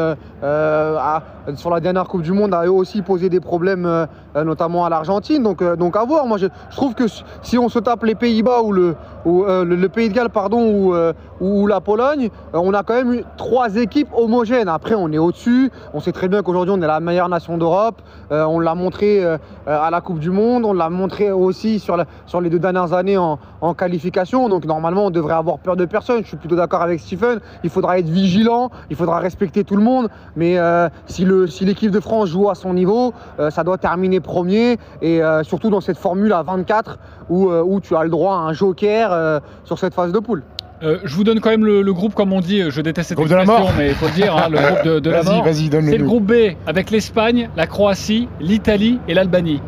sur 1.56 1.70
la 1.70 1.80
dernière 1.80 2.06
Coupe 2.06 2.22
du 2.22 2.32
Monde, 2.32 2.54
a 2.54 2.72
aussi 2.72 3.02
posé 3.02 3.30
des 3.30 3.40
problèmes, 3.40 4.08
notamment 4.36 4.86
à 4.86 4.90
l'Argentine. 4.90 5.44
Donc, 5.44 5.64
donc 5.76 5.96
à 5.96 6.04
voir. 6.04 6.26
Moi, 6.26 6.38
je, 6.38 6.48
trouve 6.76 6.96
que 6.96 7.06
si 7.42 7.58
on 7.58 7.70
se 7.70 7.80
tape 7.80 8.04
les 8.04 8.16
Pays-Bas 8.16 8.62
ou 8.62 8.72
le, 8.72 8.96
le, 9.26 9.88
Pays 9.88 10.10
de 10.10 10.14
Galles, 10.14 10.30
pardon, 10.30 10.94
ou, 11.42 11.68
la 11.68 11.82
Pologne, 11.82 12.30
on 12.54 12.74
a 12.74 12.84
quand 12.84 12.96
même 12.96 13.14
eu 13.14 13.24
trois 13.38 13.76
équipes 13.76 14.10
homogènes. 14.16 14.68
Après, 14.70 14.96
on 14.96 15.12
est 15.12 15.18
au-dessus. 15.18 15.72
On 15.94 16.00
sait 16.00 16.12
très 16.12 16.28
bien 16.28 16.42
qu'aujourd'hui, 16.42 16.74
on 16.78 16.82
est 16.82 16.88
la 16.88 17.00
meilleure 17.00 17.30
nation 17.30 17.58
d'Europe. 17.58 18.02
on 18.32 18.60
l'a 18.60 18.76
montré 18.76 19.24
à 19.68 19.90
la 19.92 20.02
Coupe 20.02 20.20
du 20.20 20.32
Monde. 20.32 20.66
On 20.66 20.74
l'a 20.74 20.90
montré 20.90 21.32
aussi 21.32 21.80
sur, 21.80 21.98
les 22.42 22.50
deux 22.50 22.60
dernières 22.60 22.94
années 22.94 23.18
en, 23.18 23.38
qualification. 23.78 24.50
Donc, 24.50 24.66
normalement, 24.66 25.08
on 25.08 25.12
devrait 25.12 25.34
avoir 25.34 25.60
peur 25.60 25.76
de 25.76 25.86
personne. 25.86 26.22
Je 26.24 26.28
suis 26.28 26.38
plutôt 26.38 26.56
d'accord 26.56 26.82
avec 26.82 27.00
Stephen. 27.00 27.40
Il 27.64 27.70
faudra 27.70 28.00
être 28.00 28.08
vigilant, 28.08 28.70
il 28.90 28.96
faudra 28.96 29.20
respecter 29.20 29.64
tout 29.64 29.76
le 29.76 29.84
monde. 29.84 30.10
Mais 30.36 30.58
euh, 30.58 30.90
si 31.08 31.26
l'équipe 31.62 31.92
de 31.92 32.00
France 32.00 32.30
joue 32.30 32.50
à 32.50 32.56
son 32.56 32.74
niveau, 32.74 33.14
euh, 33.40 33.50
ça 33.50 33.64
doit 33.64 33.78
terminer 33.78 34.20
premier. 34.20 34.78
Et 35.02 35.22
euh, 35.22 35.44
surtout 35.44 35.70
dans 35.70 35.82
cette 35.82 35.98
formule 35.98 36.34
à 36.34 36.44
24 36.44 37.00
où, 37.30 37.50
où, 37.50 37.80
tu 37.82 37.96
as 37.96 38.04
le 38.04 38.10
droit 38.10 38.36
à 38.36 38.40
un 38.40 38.54
joker 38.54 39.42
sur 39.64 39.80
cette 39.80 39.94
phase 39.94 40.12
de 40.12 40.20
poule. 40.20 40.44
je 40.82 41.16
vous 41.16 41.24
donne 41.24 41.40
quand 41.40 41.50
même 41.50 41.66
le, 41.66 41.94
groupe, 41.94 42.14
comme 42.14 42.34
on 42.34 42.42
dit. 42.42 42.70
Je 42.70 42.82
déteste 42.82 43.10
cette 43.10 43.20
expression, 43.20 43.68
mais 43.78 43.90
il 43.90 43.96
faut 43.96 44.06
le 44.06 44.12
dire, 44.12 44.36
hein, 44.36 44.50
le 44.50 44.58
groupe 44.58 45.04
de, 45.04 45.10
la 45.10 45.24
mort. 45.24 45.46
C'est 45.52 45.98
le 45.98 46.06
groupe 46.06 46.26
B 46.26 46.56
avec 46.68 46.92
l'Espagne, 46.92 47.50
la 47.56 47.66
Croatie, 47.66 48.28
l'Italie 48.40 49.00
et 49.08 49.14
l'Albanie. 49.14 49.62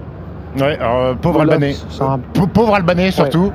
Ouais, 0.55 0.77
alors, 0.79 1.15
pauvre 1.17 1.41
Albanais. 1.41 1.75
Pauvre 2.53 2.75
Albanais 2.75 3.11
surtout. 3.11 3.51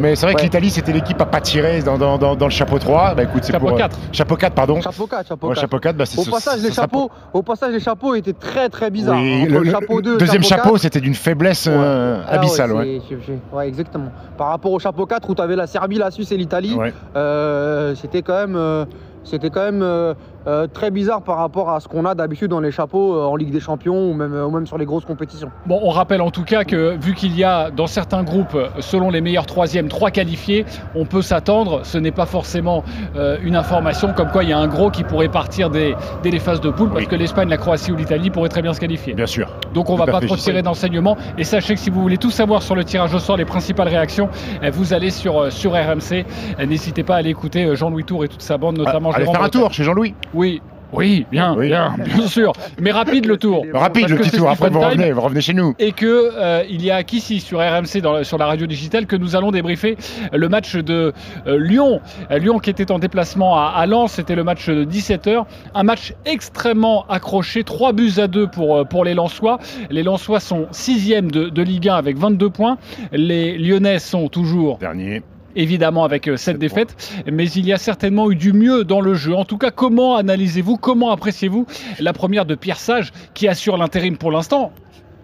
Mais 0.00 0.16
c'est 0.16 0.26
vrai 0.26 0.34
que 0.34 0.42
l'Italie, 0.42 0.70
c'était 0.70 0.92
l'équipe 0.92 1.20
à 1.20 1.26
pas 1.26 1.40
tirer 1.40 1.82
dans, 1.82 1.98
dans, 1.98 2.18
dans, 2.18 2.46
le 2.46 2.50
chapeau 2.50 2.78
3. 2.78 3.14
Bah, 3.14 3.22
écoute, 3.24 3.44
chapeau 3.44 3.74
4. 3.74 3.98
chapeau 4.12 4.36
4, 4.36 4.54
pardon. 4.54 4.80
Chapeau 4.80 5.06
4, 5.06 5.28
chapeau 5.28 5.48
4. 5.48 5.60
chapeau 5.60 5.78
4 5.78 5.96
bah, 5.96 6.04
au, 6.16 6.24
passage, 6.24 6.62
les 6.62 6.72
chapeaux, 6.72 7.10
au 7.32 7.42
passage, 7.42 7.72
les 7.72 7.80
chapeaux 7.80 8.14
étaient 8.14 8.32
très 8.32 8.68
très 8.68 8.90
bizarres. 8.90 9.16
Oui, 9.16 9.46
le, 9.46 9.64
chapeau 9.64 10.02
2, 10.02 10.18
deuxième 10.18 10.42
chapeau, 10.42 10.76
c'était 10.78 11.00
d'une 11.00 11.14
faiblesse 11.14 11.66
euh, 11.68 12.22
ah 12.26 12.34
abyssale. 12.34 12.72
ouais, 12.72 13.00
ouais. 13.52 13.68
exactement. 13.68 14.10
Par 14.36 14.48
rapport 14.48 14.72
au 14.72 14.78
chapeau 14.78 15.06
4 15.06 15.28
où 15.30 15.34
tu 15.34 15.42
avais 15.42 15.56
la 15.56 15.66
Serbie, 15.66 15.98
la 15.98 16.10
Suisse 16.10 16.32
et 16.32 16.36
l'Italie, 16.36 16.76
euh, 17.16 17.94
c'était 17.94 18.22
quand 18.22 18.34
même. 18.34 18.56
Euh, 18.56 18.84
c'était 19.24 19.50
quand 19.50 19.62
même 19.62 19.82
euh, 19.82 20.14
euh, 20.46 20.66
très 20.66 20.90
bizarre 20.90 21.22
par 21.22 21.36
rapport 21.36 21.70
à 21.70 21.80
ce 21.80 21.88
qu'on 21.88 22.04
a 22.04 22.14
d'habitude 22.14 22.48
dans 22.48 22.60
les 22.60 22.72
chapeaux 22.72 23.16
euh, 23.16 23.24
en 23.24 23.36
Ligue 23.36 23.52
des 23.52 23.60
Champions 23.60 24.10
ou 24.10 24.14
même, 24.14 24.34
ou 24.34 24.50
même 24.50 24.66
sur 24.66 24.78
les 24.78 24.84
grosses 24.84 25.04
compétitions. 25.04 25.50
Bon, 25.66 25.80
on 25.82 25.90
rappelle 25.90 26.20
en 26.20 26.30
tout 26.30 26.44
cas 26.44 26.64
que 26.64 26.96
vu 26.96 27.14
qu'il 27.14 27.36
y 27.36 27.44
a 27.44 27.70
dans 27.70 27.86
certains 27.86 28.22
groupes, 28.24 28.56
selon 28.80 29.10
les 29.10 29.20
meilleurs 29.20 29.46
troisièmes, 29.46 29.88
trois 29.88 30.10
qualifiés, 30.10 30.64
on 30.94 31.04
peut 31.04 31.22
s'attendre, 31.22 31.80
ce 31.84 31.98
n'est 31.98 32.10
pas 32.10 32.26
forcément 32.26 32.84
une 33.42 33.56
information 33.56 34.12
comme 34.14 34.30
quoi 34.30 34.42
il 34.42 34.50
y 34.50 34.52
a 34.52 34.58
un 34.58 34.66
gros 34.66 34.90
qui 34.90 35.04
pourrait 35.04 35.28
partir 35.28 35.70
dès, 35.70 35.94
les 36.24 36.38
phases 36.38 36.60
de 36.60 36.70
poule 36.70 36.90
parce 36.90 37.06
que 37.06 37.14
l'Espagne, 37.14 37.48
la 37.48 37.56
Croatie 37.56 37.92
ou 37.92 37.96
l'Italie 37.96 38.30
pourraient 38.30 38.48
très 38.48 38.62
bien 38.62 38.72
se 38.72 38.80
qualifier. 38.80 39.14
Bien 39.14 39.26
sûr. 39.26 39.48
Donc 39.74 39.90
on 39.90 39.94
ne 39.94 39.98
va 39.98 40.06
pas 40.06 40.20
trop 40.20 40.36
tirer 40.36 40.62
d'enseignements 40.62 41.16
et 41.38 41.44
sachez 41.44 41.74
que 41.74 41.80
si 41.80 41.90
vous 41.90 42.00
voulez 42.00 42.18
tout 42.18 42.30
savoir 42.30 42.62
sur 42.62 42.74
le 42.74 42.84
tirage 42.84 43.14
au 43.14 43.18
sort, 43.18 43.36
les 43.36 43.44
principales 43.44 43.88
réactions, 43.88 44.28
vous 44.72 44.92
allez 44.92 45.10
sur, 45.10 45.52
sur 45.52 45.72
RMC. 45.72 46.24
N'hésitez 46.66 47.02
pas 47.02 47.16
à 47.16 47.18
aller 47.18 47.30
écouter 47.30 47.74
Jean-Louis 47.76 48.04
Tour 48.04 48.24
et 48.24 48.28
toute 48.28 48.42
sa 48.42 48.58
bande, 48.58 48.78
notamment 48.78 49.12
Allez 49.12 49.26
faire 49.26 49.42
un 49.42 49.48
tour 49.48 49.72
chez 49.72 49.84
Jean-Louis. 49.84 50.14
Oui, 50.34 50.60
Oui, 50.92 51.26
bien, 51.30 51.56
bien, 51.56 51.94
bien 52.04 52.26
sûr. 52.26 52.52
Mais 52.78 52.92
rapide 52.92 53.24
le 53.24 53.38
tour. 53.38 53.64
Rapide 53.72 54.10
le 54.10 54.16
petit 54.16 54.36
tour. 54.36 54.50
Après, 54.50 54.68
vous 54.68 54.80
revenez, 54.80 55.12
vous 55.12 55.22
revenez 55.22 55.40
chez 55.40 55.54
nous. 55.54 55.74
Et 55.78 55.92
que 55.92 56.30
euh, 56.36 56.64
il 56.68 56.84
y 56.84 56.90
a 56.90 57.02
qu'ici 57.02 57.40
sur 57.40 57.60
RMC, 57.60 58.02
dans, 58.02 58.22
sur 58.24 58.36
la 58.36 58.46
radio 58.46 58.66
digitale, 58.66 59.06
que 59.06 59.16
nous 59.16 59.34
allons 59.34 59.50
débriefer 59.50 59.96
le 60.32 60.48
match 60.48 60.76
de 60.76 61.12
euh, 61.46 61.58
Lyon. 61.58 62.00
Euh, 62.30 62.38
Lyon 62.38 62.58
qui 62.58 62.68
était 62.68 62.90
en 62.90 62.98
déplacement 62.98 63.56
à, 63.56 63.72
à 63.74 63.86
Lens, 63.86 64.12
c'était 64.12 64.34
le 64.34 64.44
match 64.44 64.68
de 64.68 64.84
17h. 64.84 65.44
Un 65.74 65.82
match 65.82 66.12
extrêmement 66.26 67.06
accroché, 67.08 67.64
3 67.64 67.92
buts 67.92 68.12
à 68.18 68.26
2 68.26 68.48
pour, 68.48 68.86
pour 68.86 69.04
les 69.04 69.14
Lensois. 69.14 69.58
Les 69.90 70.02
Lensois 70.02 70.40
sont 70.40 70.66
6 70.72 71.08
de, 71.22 71.48
de 71.48 71.62
Ligue 71.62 71.88
1 71.88 71.94
avec 71.94 72.18
22 72.18 72.50
points. 72.50 72.76
Les 73.12 73.56
Lyonnais 73.56 73.98
sont 73.98 74.28
toujours 74.28 74.76
dernier 74.78 75.22
évidemment 75.56 76.04
avec 76.04 76.28
euh, 76.28 76.36
cette 76.36 76.58
défaite, 76.58 77.22
mais 77.30 77.48
il 77.50 77.66
y 77.66 77.72
a 77.72 77.78
certainement 77.78 78.30
eu 78.30 78.36
du 78.36 78.52
mieux 78.52 78.84
dans 78.84 79.00
le 79.00 79.14
jeu. 79.14 79.34
En 79.34 79.44
tout 79.44 79.58
cas, 79.58 79.70
comment 79.70 80.16
analysez-vous, 80.16 80.76
comment 80.76 81.10
appréciez-vous 81.10 81.66
la 81.98 82.12
première 82.12 82.46
de 82.46 82.54
Pierre 82.54 82.78
Sage 82.78 83.12
qui 83.34 83.48
assure 83.48 83.76
l'intérim 83.76 84.16
pour 84.16 84.30
l'instant? 84.30 84.72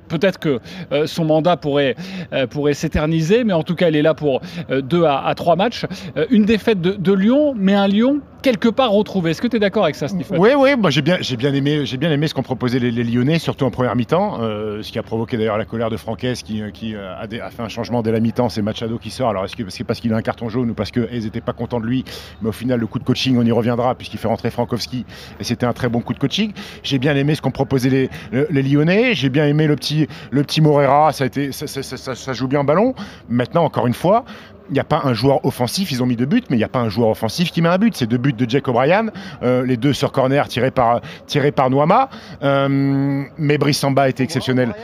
Peut-être 0.08 0.38
que 0.38 0.60
euh, 0.92 1.06
son 1.06 1.24
mandat 1.24 1.56
pourrait, 1.56 1.96
euh, 2.32 2.46
pourrait 2.46 2.74
s'éterniser, 2.74 3.44
mais 3.44 3.52
en 3.52 3.62
tout 3.62 3.74
cas, 3.74 3.88
elle 3.88 3.96
est 3.96 4.02
là 4.02 4.14
pour 4.14 4.40
deux 4.70 5.04
à, 5.04 5.32
trois 5.36 5.56
matchs. 5.56 5.86
une 6.30 6.44
défaite 6.44 6.80
de, 6.80 7.12
Lyon, 7.12 7.54
mais 7.56 7.74
un 7.74 7.88
Lyon 7.88 8.20
quelque 8.42 8.68
part 8.68 8.90
retrouvé. 8.92 9.30
Est-ce 9.30 9.42
que 9.42 9.46
tu 9.46 9.56
es 9.56 9.58
d'accord 9.58 9.84
avec 9.84 9.96
ça, 9.96 10.08
Stéphane? 10.08 10.38
Oui, 10.38 10.50
oui, 10.56 10.76
moi 10.76 10.90
j'ai 10.90 11.02
bien, 11.02 11.18
j'ai 11.20 11.36
bien 11.36 11.52
aimé, 11.52 11.84
j'ai 11.84 11.96
bien 11.96 12.10
aimé 12.10 12.28
ce 12.28 12.34
qu'ont 12.34 12.42
proposé 12.42 12.78
les, 12.78 12.90
Lyonnais, 12.90 13.38
surtout 13.38 13.64
en 13.64 13.70
première 13.70 13.96
mi-temps, 13.96 14.38
euh, 14.40 14.82
ce 14.82 14.92
qui 14.92 14.98
a 14.98 15.02
provoqué 15.02 15.36
d'ailleurs 15.36 15.58
la 15.58 15.64
colère 15.64 15.90
de 15.90 15.96
Franquès 15.96 16.42
qui, 16.42 16.62
euh, 16.62 16.70
euh, 16.82 17.14
a, 17.42 17.50
fait 17.50 17.62
un 17.62 17.68
changement 17.68 18.02
dès 18.02 18.12
la 18.12 18.20
mi-temps. 18.20 18.48
C'est 18.48 18.62
Machado 18.62 18.98
qui 18.98 19.10
sort. 19.10 19.30
Alors 19.30 19.44
est-ce 19.44 19.56
que 19.56 19.68
c'est 19.68 19.84
parce 19.84 20.00
qu'il 20.00 20.12
a 20.12 20.16
un 20.16 20.22
carton 20.22 20.48
jaune 20.48 20.70
ou 20.70 20.74
parce 20.74 20.90
qu'ils 20.90 21.24
n'étaient 21.24 21.40
pas 21.40 21.52
contents 21.52 21.80
de 21.80 21.86
lui? 21.86 22.04
Mais 22.42 22.48
au 22.48 22.52
final, 22.52 22.78
le 22.80 22.86
coup 22.86 22.98
de 22.98 23.04
coaching, 23.04 23.36
on 23.38 23.44
y 23.44 23.52
reviendra 23.52 23.94
puisqu'il 23.94 24.18
fait 24.18 24.28
rentrer 24.28 24.50
Frankowski 24.50 25.04
et 25.40 25.44
c'était 25.44 25.66
un 25.66 25.72
très 25.72 25.88
bon 25.88 26.00
coup 26.00 26.14
de 26.14 26.18
coaching. 26.18 26.52
J'ai 26.82 26.98
bien 26.98 27.16
aimé 27.16 27.34
ce 27.34 27.42
qu'ont 27.42 27.50
proposé 27.50 28.08
les, 28.30 28.62
Lyonnais. 28.62 29.14
J'ai 29.14 29.28
bien 29.28 29.46
aimé 29.46 29.66
le 29.66 29.76
petit, 29.76 29.97
le 30.30 30.42
petit 30.42 30.60
Morera. 30.60 31.12
Ça, 31.12 31.24
a 31.24 31.26
été, 31.26 31.50
ça, 31.52 31.66
ça 31.66 32.32
joue 32.32 32.46
bien 32.46 32.62
ballon. 32.62 32.94
Maintenant, 33.28 33.64
encore 33.64 33.86
une 33.86 33.94
fois, 33.94 34.24
il 34.70 34.74
n'y 34.74 34.80
a 34.80 34.84
pas 34.84 35.00
un 35.04 35.14
joueur 35.14 35.44
offensif, 35.44 35.90
ils 35.90 36.02
ont 36.02 36.06
mis 36.06 36.16
deux 36.16 36.26
buts, 36.26 36.42
mais 36.50 36.56
il 36.56 36.58
n'y 36.58 36.64
a 36.64 36.68
pas 36.68 36.80
un 36.80 36.88
joueur 36.88 37.08
offensif 37.08 37.50
qui 37.50 37.62
met 37.62 37.68
un 37.68 37.78
but. 37.78 37.96
C'est 37.96 38.06
deux 38.06 38.18
buts 38.18 38.32
de 38.32 38.48
Jack 38.48 38.68
O'Brien, 38.68 39.06
euh, 39.42 39.64
les 39.64 39.76
deux 39.76 39.92
sur 39.92 40.12
corner 40.12 40.46
tirés 40.48 40.70
par, 40.70 41.00
tirés 41.26 41.52
par 41.52 41.70
Noama. 41.70 42.08
Euh, 42.42 43.24
mais 43.38 43.58
Brissamba 43.58 44.08
était 44.08 44.24
exceptionnel. 44.24 44.74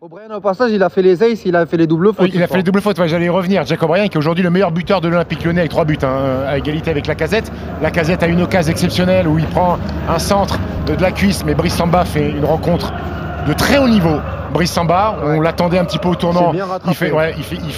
O'Brien 0.00 0.30
au 0.36 0.40
passage, 0.40 0.70
il 0.70 0.82
a 0.82 0.90
fait 0.90 1.00
les 1.00 1.22
aces, 1.22 1.46
il 1.46 1.56
a 1.56 1.64
fait 1.64 1.78
les 1.78 1.86
doubles 1.86 2.12
fautes. 2.12 2.30
il 2.34 2.42
a 2.42 2.46
fait 2.46 2.58
les 2.58 2.62
doubles 2.62 2.82
fautes, 2.82 3.02
j'allais 3.06 3.24
y 3.24 3.30
revenir. 3.30 3.64
Jack 3.64 3.82
O'Brien 3.82 4.08
qui 4.08 4.14
est 4.14 4.18
aujourd'hui 4.18 4.44
le 4.44 4.50
meilleur 4.50 4.70
buteur 4.70 5.00
de 5.00 5.08
l'Olympique 5.08 5.42
lyonnais 5.42 5.60
avec 5.60 5.70
trois 5.70 5.86
buts, 5.86 5.96
hein, 6.02 6.42
à 6.46 6.58
égalité 6.58 6.90
avec 6.90 7.06
la 7.06 7.14
casette. 7.14 7.50
La 7.80 7.90
casette 7.90 8.22
a 8.22 8.26
une 8.26 8.42
occasion 8.42 8.70
exceptionnelle 8.70 9.26
où 9.26 9.38
il 9.38 9.46
prend 9.46 9.78
un 10.08 10.18
centre 10.18 10.58
de, 10.86 10.94
la 11.00 11.10
cuisse, 11.10 11.42
mais 11.46 11.54
Brissamba 11.54 12.04
fait 12.04 12.28
une 12.28 12.44
rencontre 12.44 12.92
de 13.46 13.52
très 13.52 13.78
haut 13.78 13.88
niveau. 13.88 14.20
Brice 14.52 14.72
Samba, 14.72 15.16
on 15.24 15.40
l'attendait 15.40 15.78
un 15.78 15.84
petit 15.84 15.98
peu 15.98 16.08
au 16.08 16.14
tournant. 16.14 16.52
Il 16.86 16.94
fait, 16.94 17.12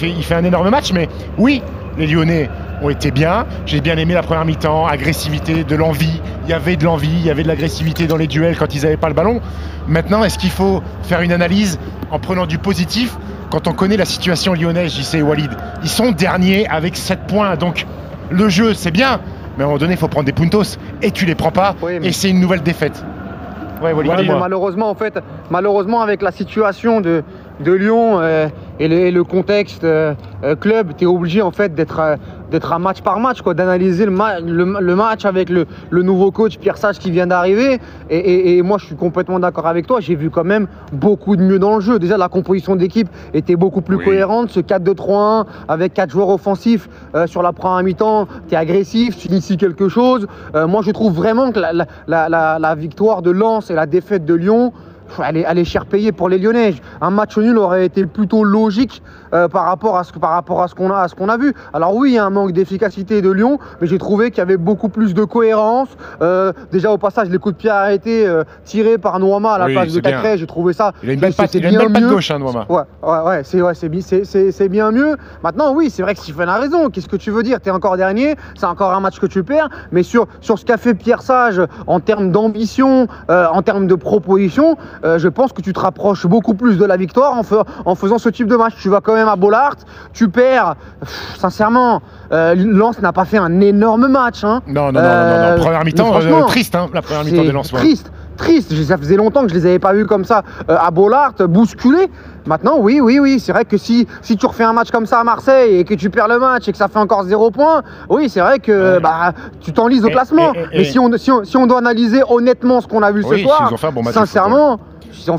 il, 0.03 0.23
fait, 0.23 0.35
un 0.35 0.43
énorme 0.43 0.69
match, 0.69 0.91
mais 0.93 1.09
oui, 1.37 1.61
les 1.97 2.07
Lyonnais 2.07 2.49
ont 2.81 2.89
été 2.89 3.11
bien. 3.11 3.45
J'ai 3.65 3.81
bien 3.81 3.97
aimé 3.97 4.13
la 4.13 4.21
première 4.21 4.45
mi-temps, 4.45 4.85
agressivité, 4.85 5.63
de 5.63 5.75
l'envie. 5.75 6.21
Il 6.45 6.49
y 6.49 6.53
avait 6.53 6.75
de 6.75 6.85
l'envie, 6.85 7.09
il 7.09 7.25
y 7.25 7.31
avait 7.31 7.43
de 7.43 7.47
l'agressivité 7.47 8.05
dans 8.05 8.17
les 8.17 8.27
duels 8.27 8.57
quand 8.57 8.75
ils 8.75 8.83
n'avaient 8.83 8.97
pas 8.97 9.09
le 9.09 9.15
ballon. 9.15 9.41
Maintenant, 9.87 10.23
est-ce 10.23 10.37
qu'il 10.37 10.51
faut 10.51 10.83
faire 11.03 11.21
une 11.21 11.31
analyse 11.31 11.79
en 12.11 12.19
prenant 12.19 12.45
du 12.45 12.57
positif? 12.57 13.17
Quand 13.49 13.67
on 13.67 13.73
connaît 13.73 13.97
la 13.97 14.05
situation 14.05 14.53
lyonnaise, 14.53 14.93
JC 14.93 15.15
et 15.15 15.21
Walid 15.21 15.51
Ils 15.81 15.89
sont 15.89 16.11
derniers 16.11 16.67
avec 16.67 16.97
7 16.97 17.27
points, 17.27 17.55
donc 17.55 17.85
le 18.29 18.49
jeu 18.49 18.73
c'est 18.73 18.91
bien, 18.91 19.21
mais 19.57 19.63
à 19.63 19.65
un 19.65 19.69
moment 19.69 19.79
donné, 19.79 19.93
il 19.93 19.97
faut 19.97 20.09
prendre 20.09 20.25
des 20.25 20.33
puntos 20.33 20.77
et 21.01 21.11
tu 21.11 21.25
les 21.25 21.33
prends 21.33 21.51
pas, 21.51 21.73
et 22.03 22.11
c'est 22.11 22.29
une 22.29 22.41
nouvelle 22.41 22.61
défaite 22.61 23.03
malheureusement, 23.81 24.89
en 24.89 24.95
fait, 24.95 25.19
malheureusement, 25.49 26.01
avec 26.01 26.21
la 26.21 26.31
situation 26.31 27.01
de, 27.01 27.23
de 27.59 27.71
Lyon 27.71 28.19
euh, 28.19 28.47
et, 28.79 29.11
le, 29.11 29.23
contexte 29.23 29.83
euh, 29.83 30.13
euh, 30.43 30.55
club, 30.55 30.93
tu 30.97 31.05
es 31.05 31.07
obligé 31.07 31.41
en 31.41 31.51
fait 31.51 31.73
d'être 31.73 32.17
d'être 32.51 32.71
un 32.71 32.79
match 32.79 33.01
par 33.01 33.19
match, 33.19 33.41
quoi, 33.41 33.53
d'analyser 33.53 34.05
le, 34.05 34.79
le, 34.79 34.95
match 34.95 35.25
avec 35.25 35.49
le, 35.49 35.65
nouveau 35.91 36.31
coach 36.31 36.57
Pierre 36.57 36.77
Sage 36.77 36.97
qui 36.97 37.11
vient 37.11 37.27
d'arriver. 37.27 37.77
Et, 38.09 38.61
moi, 38.61 38.77
je 38.77 38.85
suis 38.85 38.95
complètement 38.95 39.37
d'accord 39.37 39.67
avec 39.67 39.85
toi. 39.85 39.99
J'ai 39.99 40.15
vu 40.15 40.29
quand 40.29 40.45
même 40.45 40.67
beaucoup 40.93 41.35
de 41.35 41.41
mieux 41.41 41.59
dans 41.59 41.75
le 41.75 41.81
jeu. 41.81 41.99
Déjà, 41.99 42.15
la 42.15 42.29
composition 42.29 42.77
d'équipe 42.77 43.09
était 43.33 43.57
beaucoup 43.57 43.81
plus 43.81 43.97
cohérente. 43.97 44.49
Ce 44.51 44.61
4-2-3-1 44.61 45.45
avec 45.67 45.93
quatre 45.93 46.11
joueurs 46.11 46.29
offensifs 46.29 46.87
sur 47.25 47.41
la 47.41 47.51
première 47.51 47.83
mi-temps, 47.83 48.29
tu 48.47 48.53
es 48.53 48.57
agressif, 48.57 49.17
tu 49.17 49.27
inities 49.27 49.57
quelque 49.57 49.89
chose. 49.89 50.25
moi, 50.53 50.81
je 50.85 50.91
trouve 50.91 51.13
vraiment 51.13 51.51
que 51.51 51.59
la, 51.59 51.73
la, 52.07 52.59
la 52.59 52.75
victoire 52.75 53.23
de 53.23 53.31
Lens 53.31 53.69
et 53.69 53.73
la 53.73 53.87
défaite 53.87 54.23
de 54.23 54.35
Lyon, 54.35 54.71
elle 55.23 55.57
est, 55.57 55.65
cher 55.65 55.85
payée 55.85 56.11
pour 56.11 56.29
les 56.29 56.37
Lyonnais. 56.37 56.75
Un 57.01 57.09
match 57.09 57.37
nul 57.37 57.57
aurait 57.57 57.85
été 57.85 58.05
plutôt 58.05 58.43
logique 58.43 59.01
euh, 59.33 59.47
par 59.47 59.65
rapport 59.65 59.97
à 59.97 60.03
ce, 60.03 60.13
par 60.13 60.31
rapport 60.31 60.61
à 60.61 60.67
ce 60.67 60.75
qu'on 60.75 60.91
a, 60.91 60.99
à 60.99 61.07
ce 61.07 61.15
qu'on 61.15 61.29
a 61.29 61.37
vu. 61.37 61.53
Alors 61.73 61.95
oui, 61.95 62.11
il 62.11 62.13
y 62.15 62.17
a 62.17 62.25
un 62.25 62.29
manque 62.29 62.51
d'efficacité 62.51 63.21
de 63.21 63.29
Lyon, 63.29 63.59
mais 63.81 63.87
j'ai 63.87 63.97
trouvé 63.97 64.31
qu'il 64.31 64.39
y 64.39 64.41
avait 64.41 64.57
beaucoup 64.57 64.89
plus 64.89 65.13
de 65.13 65.23
cohérence. 65.23 65.89
Euh, 66.21 66.53
déjà 66.71 66.91
au 66.91 66.97
passage, 66.97 67.29
les 67.29 67.37
coups 67.37 67.55
de 67.55 67.59
pied 67.59 67.69
arrêtés 67.69 68.25
euh, 68.25 68.43
tirés 68.63 68.97
par 68.97 69.19
Noama 69.19 69.53
à 69.53 69.59
la 69.59 69.65
place 69.67 69.93
de 69.93 69.99
Cacré, 69.99 70.37
j'ai 70.37 70.47
trouvé 70.47 70.73
ça. 70.73 70.93
Il 71.03 71.09
a 71.09 71.13
une 71.13 71.19
belle 71.19 71.33
patte, 71.33 71.57
gauche, 71.57 72.31
hein, 72.31 72.39
Noama. 72.39 72.65
Ouais, 72.69 72.83
ouais, 73.03 73.19
ouais 73.25 73.41
c'est 73.43 73.61
ouais, 73.61 73.73
c'est 73.73 74.69
bien 74.69 74.91
mieux. 74.91 75.17
Maintenant, 75.43 75.73
oui, 75.73 75.89
c'est 75.89 76.03
vrai 76.03 76.13
que 76.13 76.21
Stephen 76.21 76.49
a 76.49 76.57
raison. 76.57 76.89
Qu'est-ce 76.89 77.09
que 77.09 77.17
tu 77.17 77.31
veux 77.31 77.43
dire? 77.43 77.61
Tu 77.61 77.69
es 77.69 77.71
encore 77.71 77.97
dernier, 77.97 78.35
c'est 78.55 78.65
encore 78.65 78.93
un 78.93 78.99
match 78.99 79.19
que 79.19 79.25
tu 79.25 79.43
perds, 79.43 79.69
mais 79.91 80.03
sur, 80.03 80.27
sur 80.41 80.57
ce 80.57 80.65
qu'a 80.65 80.77
fait 80.77 80.93
Pierre 80.93 81.21
Sage 81.21 81.61
en 81.85 81.99
termes 81.99 82.31
d'ambition, 82.31 83.07
en 83.27 83.61
termes 83.61 83.87
de 83.87 83.95
proposition, 83.95 84.77
je 85.03 85.27
pense 85.27 85.53
que 85.53 85.61
tu 85.61 85.73
te 85.73 85.79
rapproches 85.79 86.25
beaucoup 86.25 86.53
plus 86.53 86.77
de 86.77 86.85
la 86.85 86.97
victoire 86.97 87.33
en, 87.33 87.41
en 87.85 87.95
faisant 87.95 88.17
ce 88.17 88.29
type 88.29 88.47
de 88.47 88.55
match. 88.55 88.73
Tu 88.79 88.89
vas 88.89 89.01
quand 89.01 89.13
même 89.13 89.27
à 89.27 89.35
Bollard, 89.35 89.75
tu 90.13 90.29
perds. 90.29 90.75
sincèrement, 91.37 92.01
euh, 92.31 92.55
Lens 92.55 92.99
n'a 93.01 93.13
pas 93.13 93.25
fait 93.25 93.37
un 93.37 93.61
énorme 93.61 94.07
match. 94.07 94.43
Hein. 94.43 94.61
Non, 94.67 94.91
non, 94.91 94.93
non, 94.93 95.01
non, 95.01 95.05
euh, 95.05 95.57
Première 95.57 95.85
mi-temps, 95.85 96.13
euh, 96.15 96.43
triste, 96.43 96.75
hein, 96.75 96.89
la 96.93 97.01
première 97.01 97.23
mi-temps 97.23 97.43
des 97.43 97.51
Lens. 97.51 97.71
Triste, 97.71 98.11
triste. 98.37 98.73
Ça 98.83 98.97
faisait 98.97 99.17
longtemps 99.17 99.43
que 99.43 99.49
je 99.49 99.55
les 99.55 99.65
avais 99.65 99.79
pas 99.79 99.93
vus 99.93 100.05
comme 100.05 100.25
ça 100.25 100.43
à 100.67 100.91
Bollard, 100.91 101.33
bousculés. 101.47 102.09
Maintenant, 102.47 102.77
oui, 102.79 103.01
oui, 103.01 103.19
oui, 103.19 103.39
c'est 103.39 103.51
vrai 103.51 103.65
que 103.65 103.77
si, 103.77 104.07
si 104.21 104.37
tu 104.37 104.45
refais 104.45 104.63
un 104.63 104.71
match 104.71 104.89
comme 104.89 105.05
ça 105.05 105.19
à 105.19 105.23
Marseille 105.23 105.75
et 105.75 105.83
que 105.83 105.93
tu 105.93 106.09
perds 106.09 106.29
le 106.29 106.39
match 106.39 106.67
et 106.67 106.71
que 106.71 106.77
ça 106.77 106.87
fait 106.87 106.99
encore 106.99 107.23
zéro 107.23 107.51
point, 107.51 107.83
oui, 108.09 108.29
c'est 108.29 108.39
vrai 108.39 108.59
que 108.59 108.99
bah, 108.99 109.33
tu 109.59 109.73
t'enlises 109.73 110.05
au 110.05 110.09
classement. 110.09 110.53
Mais 110.71 110.85
si 110.85 110.97
on, 110.97 111.11
si, 111.17 111.57
on, 111.57 111.67
doit 111.67 111.79
analyser 111.79 112.21
honnêtement 112.29 112.79
ce 112.79 112.87
qu'on 112.87 113.03
a 113.03 113.11
vu 113.11 113.23
ce 113.23 113.37
soir, 113.37 113.73
sincèrement, 114.11 114.79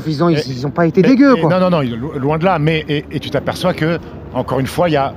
ils 0.07 0.19
n'ont 0.19 0.29
ils, 0.29 0.71
pas 0.71 0.85
été 0.85 1.01
dégueux. 1.01 1.35
Quoi. 1.35 1.49
Non, 1.49 1.69
non, 1.69 1.81
non, 1.81 1.81
loin 2.19 2.37
de 2.37 2.45
là. 2.45 2.59
Mais 2.59 2.85
et 2.87 3.19
tu 3.19 3.31
t'aperçois 3.31 3.73
que, 3.73 3.97
encore 4.33 4.59
une 4.59 4.67
fois, 4.67 4.87
il 4.89 4.93
y 4.93 4.97
a 4.97 5.13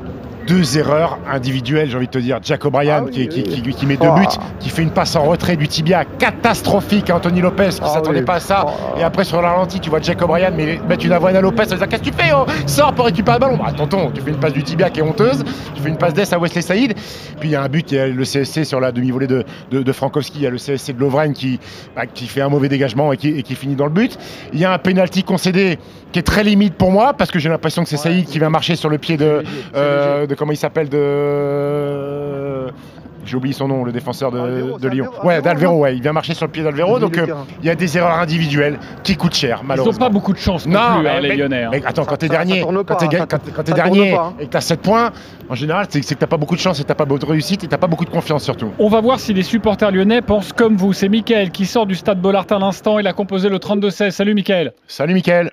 deux 0.46 0.78
erreurs 0.78 1.18
individuelles, 1.30 1.90
j'ai 1.90 1.96
envie 1.96 2.06
de 2.06 2.12
te 2.12 2.18
dire. 2.18 2.38
Jack 2.42 2.64
O'Brien 2.64 3.04
ah 3.06 3.10
qui, 3.10 3.28
qui, 3.28 3.86
met 3.86 3.96
deux 3.96 4.10
buts, 4.10 4.26
qui 4.60 4.70
fait 4.70 4.82
une 4.82 4.90
passe 4.90 5.16
en 5.16 5.24
retrait 5.24 5.56
du 5.56 5.68
tibia 5.68 6.04
catastrophique 6.04 7.10
à 7.10 7.16
Anthony 7.16 7.40
Lopez 7.40 7.70
qui 7.70 7.80
ne 7.80 7.86
ah 7.86 7.88
s'attendait 7.88 8.22
pas 8.22 8.34
à 8.34 8.40
ça. 8.40 8.66
Oh 8.66 8.98
et 8.98 9.02
après 9.02 9.24
sur 9.24 9.40
la 9.42 9.50
ralenti, 9.50 9.80
tu 9.80 9.90
vois 9.90 10.00
Jack 10.00 10.22
O'Brien 10.22 10.50
mais 10.50 10.80
mettre 10.88 11.04
une 11.04 11.12
avoine 11.12 11.36
à 11.36 11.40
Lopez, 11.40 11.64
ça 11.64 11.74
veut 11.74 11.78
dire 11.78 11.88
qu'est-ce 11.88 12.02
que 12.02 12.16
tu 12.16 12.22
fais 12.22 12.32
oh? 12.34 12.46
Sors 12.66 12.92
pour 12.92 13.06
récupérer 13.06 13.36
le 13.36 13.40
ballon. 13.40 13.56
Bah 13.56 13.72
tonton, 13.76 14.10
tu 14.14 14.20
fais 14.20 14.30
une 14.30 14.40
passe 14.40 14.52
du 14.52 14.62
tibia 14.62 14.90
qui 14.90 15.00
est 15.00 15.02
honteuse, 15.02 15.44
tu 15.74 15.82
fais 15.82 15.88
une 15.88 15.98
passe 15.98 16.14
d'Est 16.14 16.32
à 16.32 16.38
Wesley 16.38 16.62
Saïd. 16.62 16.94
Puis 17.40 17.48
il 17.48 17.52
y 17.52 17.56
a 17.56 17.62
un 17.62 17.68
but, 17.68 17.90
il 17.92 17.96
y 17.96 18.00
a 18.00 18.08
le 18.08 18.24
CSC 18.24 18.64
sur 18.64 18.80
la 18.80 18.92
demi-volée 18.92 19.26
de, 19.26 19.44
de, 19.70 19.92
Frankowski, 19.92 20.38
il 20.38 20.42
y 20.42 20.46
a 20.46 20.50
le 20.50 20.58
CSC 20.58 20.92
de 20.92 21.00
Lovren 21.00 21.32
qui, 21.32 21.60
bah, 21.94 22.06
qui 22.06 22.26
fait 22.26 22.40
un 22.40 22.48
mauvais 22.48 22.68
dégagement 22.68 23.12
et 23.12 23.16
qui, 23.16 23.28
et 23.28 23.42
qui 23.42 23.54
finit 23.54 23.74
dans 23.74 23.86
le 23.86 23.92
but. 23.92 24.18
Il 24.52 24.60
y 24.60 24.64
a 24.64 24.72
un 24.72 24.78
penalty 24.78 25.22
concédé 25.22 25.78
qui 26.12 26.18
est 26.18 26.22
très 26.22 26.44
limite 26.44 26.74
pour 26.74 26.90
moi 26.90 27.14
parce 27.14 27.30
que 27.30 27.38
j'ai 27.38 27.48
l'impression 27.48 27.82
que 27.82 27.88
c'est 27.88 27.96
Saïd 27.96 28.26
qui 28.26 28.38
va 28.38 28.50
marcher 28.50 28.76
sur 28.76 28.88
le 28.88 28.98
pied 28.98 29.16
de, 29.16 29.42
euh, 29.74 30.26
de 30.32 30.38
comment 30.38 30.52
il 30.52 30.56
s'appelle 30.56 30.88
de 30.88 32.72
j'ai 33.24 33.36
oublié 33.36 33.54
son 33.54 33.68
nom, 33.68 33.84
le 33.84 33.92
défenseur 33.92 34.32
de, 34.32 34.88
Lyon. 34.88 35.06
ouais, 35.22 35.40
d'Alvero, 35.40 35.78
ouais. 35.78 35.94
Il 35.94 36.02
vient 36.02 36.12
marcher 36.12 36.34
sur 36.34 36.46
le 36.46 36.50
pied 36.50 36.64
d'Alvero. 36.64 36.98
Donc 36.98 37.16
euh, 37.16 37.26
il 37.60 37.66
y 37.66 37.70
a 37.70 37.76
des 37.76 37.96
erreurs 37.96 38.18
individuelles 38.18 38.78
qui 39.04 39.16
coûtent 39.16 39.34
cher, 39.34 39.62
malheureusement. 39.64 39.92
Ils 39.92 40.00
n'ont 40.00 40.06
pas 40.06 40.12
beaucoup 40.12 40.32
de 40.32 40.38
chance 40.38 40.66
non, 40.66 40.98
plus, 40.98 41.08
hein, 41.08 41.20
les 41.20 41.36
Lyonnais. 41.36 41.62
Hein. 41.62 41.68
Mais 41.72 41.82
attends, 41.84 42.04
quand 42.04 42.16
t'es 42.16 42.28
dernier, 42.28 42.62
quand 42.62 43.62
t'es 43.64 43.72
dernier 43.72 44.14
hein. 44.14 44.34
et 44.40 44.46
que 44.46 44.50
t'as 44.50 44.60
7 44.60 44.80
points, 44.80 45.12
en 45.48 45.54
général, 45.54 45.86
c'est 45.88 46.00
que 46.00 46.14
t'as 46.14 46.26
pas 46.26 46.36
beaucoup 46.36 46.56
de 46.56 46.60
chance 46.60 46.80
et 46.80 46.84
t'as 46.84 46.94
pas 46.94 47.04
beaucoup 47.04 47.20
de 47.20 47.30
réussite 47.30 47.62
et 47.62 47.68
t'as 47.68 47.78
pas 47.78 47.86
beaucoup 47.86 48.04
de 48.04 48.10
confiance 48.10 48.42
surtout. 48.42 48.72
On 48.80 48.88
va 48.88 49.00
voir 49.00 49.20
si 49.20 49.32
les 49.32 49.44
supporters 49.44 49.92
lyonnais 49.92 50.20
pensent 50.20 50.52
comme 50.52 50.76
vous. 50.76 50.92
C'est 50.92 51.08
Mickaël 51.08 51.52
qui 51.52 51.66
sort 51.66 51.86
du 51.86 51.94
stade 51.94 52.20
Bollard 52.20 52.46
à 52.50 52.58
l'instant. 52.58 52.98
Il 52.98 53.06
a 53.06 53.12
composé 53.12 53.48
le 53.48 53.58
32-16. 53.58 54.10
Salut 54.10 54.34
Mickaël. 54.34 54.72
Salut 54.88 55.14
Mickaël. 55.14 55.52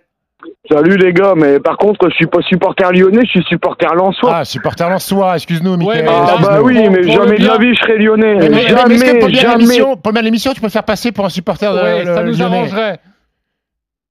Salut 0.71 0.97
les 0.97 1.13
gars, 1.13 1.33
mais 1.35 1.59
par 1.59 1.77
contre, 1.77 2.09
je 2.09 2.15
suis 2.15 2.27
pas 2.27 2.41
supporter 2.41 2.91
lyonnais, 2.93 3.21
je 3.23 3.29
suis 3.29 3.43
supporter 3.43 3.93
lensois. 3.93 4.31
Ah, 4.35 4.45
supporter 4.45 4.89
lensois, 4.89 5.35
excuse-nous, 5.35 5.77
Michael. 5.77 6.05
ah 6.07 6.37
bah 6.41 6.59
oui, 6.61 6.75
mais 6.89 7.03
jamais 7.03 7.37
de 7.37 7.45
la 7.45 7.57
vie 7.57 7.73
je 7.73 7.79
serais 7.81 7.97
lyonnais. 7.97 8.39
jamais, 8.67 9.31
jamais. 9.31 9.81
Pour 10.01 10.11
l'émission, 10.13 10.53
tu 10.53 10.61
peux 10.61 10.69
faire 10.69 10.83
passer 10.83 11.11
pour 11.11 11.25
un 11.25 11.29
supporter 11.29 11.73
ouais, 11.73 12.05
de, 12.05 12.13
ça 12.13 12.23
nous 12.23 12.41
arrangerait. 12.41 12.99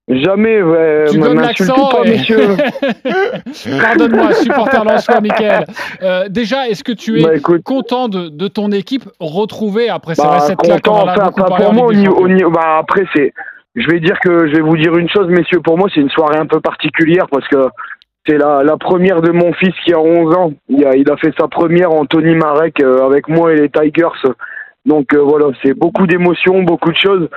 Jamais, 0.09 0.63
ouais. 0.63 1.05
Tu 1.11 1.19
donnes 1.19 1.41
l'accent, 1.41 1.89
pas, 1.91 2.03
monsieur. 2.03 2.57
Pardonne-moi, 3.81 4.33
supporter 4.33 4.83
Lançois, 4.83 5.21
Michael. 5.21 5.67
Euh, 6.03 6.29
déjà, 6.31 6.67
est-ce 6.67 6.83
que 6.83 6.93
tu 6.93 7.21
es 7.21 7.23
bah, 7.23 7.59
content 7.63 8.09
de, 8.09 8.31
de, 8.31 8.49
ton 8.49 8.73
équipe 8.73 9.05
retrouvée 9.21 9.91
après 9.91 10.15
bah, 10.17 10.41
cette 10.41 10.59
claque 10.61 10.89
enfin, 10.89 11.31
pas 11.31 11.57
pour 11.57 11.75
moi, 11.75 11.87
au 11.87 11.93
niveau, 11.93 12.27
au 12.27 12.51
bah, 12.51 12.79
après, 12.81 13.05
c'est. 13.15 13.35
Je 13.79 13.87
vais 13.91 14.01
dire 14.01 14.19
que 14.19 14.49
je 14.49 14.57
vais 14.57 14.61
vous 14.61 14.77
dire 14.77 14.97
une 14.97 15.09
chose, 15.09 15.29
messieurs. 15.29 15.61
Pour 15.61 15.79
moi, 15.79 15.89
c'est 15.95 16.01
une 16.01 16.11
soirée 16.11 16.37
un 16.37 16.47
peu 16.47 16.61
particulière 16.61 17.27
parce 17.31 17.47
que 17.47 17.69
c'est 18.27 18.37
la, 18.37 18.65
la, 18.65 18.77
première 18.77 19.23
de 19.23 19.31
mon 19.31 19.53
fils 19.53 19.75
qui 19.85 19.93
a 19.95 20.01
11 20.01 20.35
ans. 20.35 20.53
Il 20.69 20.85
a, 20.85 21.17
fait 21.17 21.33
sa 21.39 21.47
première 21.47 21.93
en 21.93 22.05
Tony 22.05 22.35
Marek 22.35 22.81
euh, 22.81 23.07
avec 23.07 23.29
moi 23.29 23.53
et 23.53 23.57
les 23.57 23.69
Tigers. 23.69 24.33
Donc 24.85 25.15
euh, 25.15 25.21
voilà, 25.21 25.47
c'est 25.63 25.75
beaucoup 25.75 26.09
d'émotions, 26.09 26.63
beaucoup 26.63 26.91
de 26.91 26.97
choses 26.97 27.29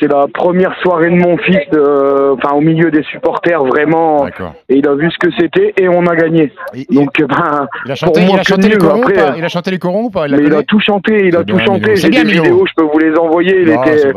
c'est 0.00 0.08
la 0.08 0.26
première 0.32 0.74
soirée 0.80 1.10
de 1.10 1.16
mon 1.16 1.36
fils, 1.38 1.66
enfin 1.72 2.54
au 2.54 2.60
milieu 2.60 2.90
des 2.90 3.02
supporters 3.04 3.64
vraiment, 3.64 4.26
et 4.68 4.76
il 4.76 4.86
a 4.86 4.94
vu 4.94 5.10
ce 5.10 5.18
que 5.18 5.32
c'était 5.38 5.74
et 5.80 5.88
on 5.88 6.06
a 6.06 6.14
gagné. 6.14 6.52
Donc 6.90 7.10
ben, 7.18 7.68
il 7.84 7.92
a 7.92 7.94
chanté, 7.94 8.20
il 8.22 8.38
a 8.38 8.42
chanté 8.42 8.68
les 8.68 8.76
corons, 8.76 9.02
après, 9.02 9.38
il 9.38 9.44
a 9.44 9.48
chanté 9.48 9.70
les 9.70 9.78
corons 9.78 10.04
ou 10.04 10.10
pas 10.10 10.28
il, 10.28 10.46
il 10.46 10.54
a 10.54 10.62
tout 10.62 10.80
chanté, 10.80 11.28
il 11.28 11.36
a 11.36 11.44
tout 11.44 11.58
chanté. 11.58 11.96
J'ai 11.96 12.10
des 12.10 12.24
vidéos, 12.24 12.64
je 12.66 12.72
peux 12.76 12.88
vous 12.90 12.98
les 12.98 13.16
envoyer. 13.16 13.62
Il 13.62 13.70
était, 13.70 14.12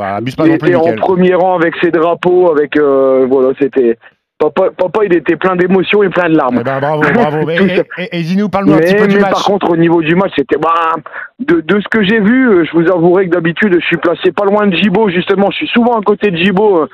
il 0.46 0.52
était 0.52 0.76
en 0.76 0.96
premier 0.96 1.36
rang 1.36 1.56
avec 1.56 1.76
ses 1.82 1.92
drapeaux, 1.92 2.52
avec 2.52 2.78
euh, 2.78 3.26
voilà, 3.30 3.50
c'était 3.60 3.98
Papa, 4.42 4.72
papa, 4.76 5.06
il 5.06 5.16
était 5.16 5.36
plein 5.36 5.56
d'émotions 5.56 6.02
et 6.02 6.10
plein 6.10 6.28
de 6.28 6.36
larmes. 6.36 6.58
Eh 6.62 6.64
ben, 6.64 6.80
bravo, 6.80 7.02
bravo. 7.14 7.50
et, 7.52 7.84
et, 8.00 8.20
et 8.20 8.22
dis-nous, 8.24 8.50
parle-nous 8.50 8.74
un 8.74 8.80
petit 8.80 8.96
peu 8.96 9.08
du 9.08 9.18
mais 9.18 9.22
par 9.22 9.44
contre, 9.44 9.70
au 9.70 9.78
niveau 9.78 10.02
du 10.02 10.16
match, 10.16 10.32
c'était 10.36 10.58
bah, 10.58 10.96
de, 11.38 11.62
de, 11.62 11.80
ce 11.80 11.88
que 11.90 12.04
j'ai 12.04 12.20
vu. 12.20 12.50
Euh, 12.50 12.66
je 12.66 12.72
vous 12.76 12.92
avouerai 12.92 13.26
que 13.30 13.36
d'habitude, 13.36 13.78
je 13.80 13.86
suis 13.86 13.98
placé 13.98 14.32
pas 14.32 14.46
loin 14.46 14.66
de 14.66 14.76
Gibo. 14.76 15.10
Justement, 15.10 15.52
je 15.52 15.58
suis 15.58 15.68
souvent 15.68 16.00
à 16.00 16.02
côté 16.02 16.32
de 16.32 16.38
Gibo, 16.38 16.82
euh, 16.82 16.88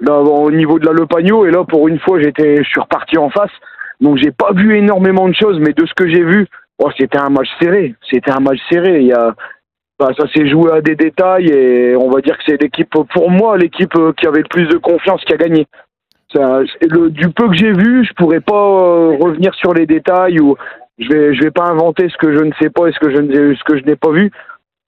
là, 0.00 0.18
au 0.18 0.50
niveau 0.50 0.78
de 0.78 0.86
la 0.86 0.92
Le 0.92 1.04
Pagno. 1.04 1.44
Et 1.44 1.50
là, 1.50 1.62
pour 1.64 1.88
une 1.88 1.98
fois, 1.98 2.18
j'étais, 2.22 2.64
je 2.64 2.68
suis 2.70 2.80
reparti 2.80 3.18
en 3.18 3.28
face. 3.28 3.52
Donc, 4.00 4.16
j'ai 4.16 4.30
pas 4.30 4.52
vu 4.54 4.74
énormément 4.74 5.28
de 5.28 5.34
choses, 5.34 5.58
mais 5.60 5.74
de 5.74 5.84
ce 5.84 5.92
que 5.92 6.08
j'ai 6.08 6.24
vu, 6.24 6.46
oh, 6.78 6.88
c'était 6.98 7.18
un 7.18 7.28
match 7.28 7.48
serré. 7.60 7.94
C'était 8.10 8.30
un 8.30 8.40
match 8.40 8.58
serré. 8.70 9.00
Il 9.00 9.08
y 9.08 9.12
a, 9.12 9.34
bah, 9.98 10.08
ça 10.18 10.24
s'est 10.34 10.48
joué 10.48 10.72
à 10.72 10.80
des 10.80 10.96
détails 10.96 11.48
et 11.48 11.96
on 11.96 12.08
va 12.08 12.22
dire 12.22 12.38
que 12.38 12.44
c'est 12.46 12.62
l'équipe, 12.62 12.88
pour 12.88 13.30
moi, 13.30 13.58
l'équipe 13.58 13.94
euh, 13.96 14.14
qui 14.16 14.26
avait 14.26 14.40
le 14.40 14.48
plus 14.48 14.68
de 14.68 14.78
confiance 14.78 15.22
qui 15.26 15.34
a 15.34 15.36
gagné 15.36 15.66
le, 16.34 17.10
du 17.10 17.28
peu 17.30 17.48
que 17.48 17.54
j'ai 17.54 17.72
vu, 17.72 18.04
je 18.04 18.12
pourrais 18.14 18.40
pas 18.40 18.54
euh, 18.54 19.16
revenir 19.20 19.54
sur 19.54 19.74
les 19.74 19.86
détails 19.86 20.40
ou 20.40 20.56
je 20.98 21.08
vais 21.08 21.34
je 21.34 21.42
vais 21.42 21.50
pas 21.50 21.64
inventer 21.64 22.08
ce 22.08 22.16
que 22.16 22.32
je 22.32 22.42
ne 22.42 22.52
sais 22.60 22.70
pas 22.70 22.88
et 22.88 22.92
ce 22.92 22.98
que 22.98 23.10
je 23.10 23.20
ne 23.20 23.54
ce 23.54 23.64
que 23.64 23.78
je 23.78 23.84
n'ai 23.84 23.96
pas 23.96 24.10
vu. 24.10 24.30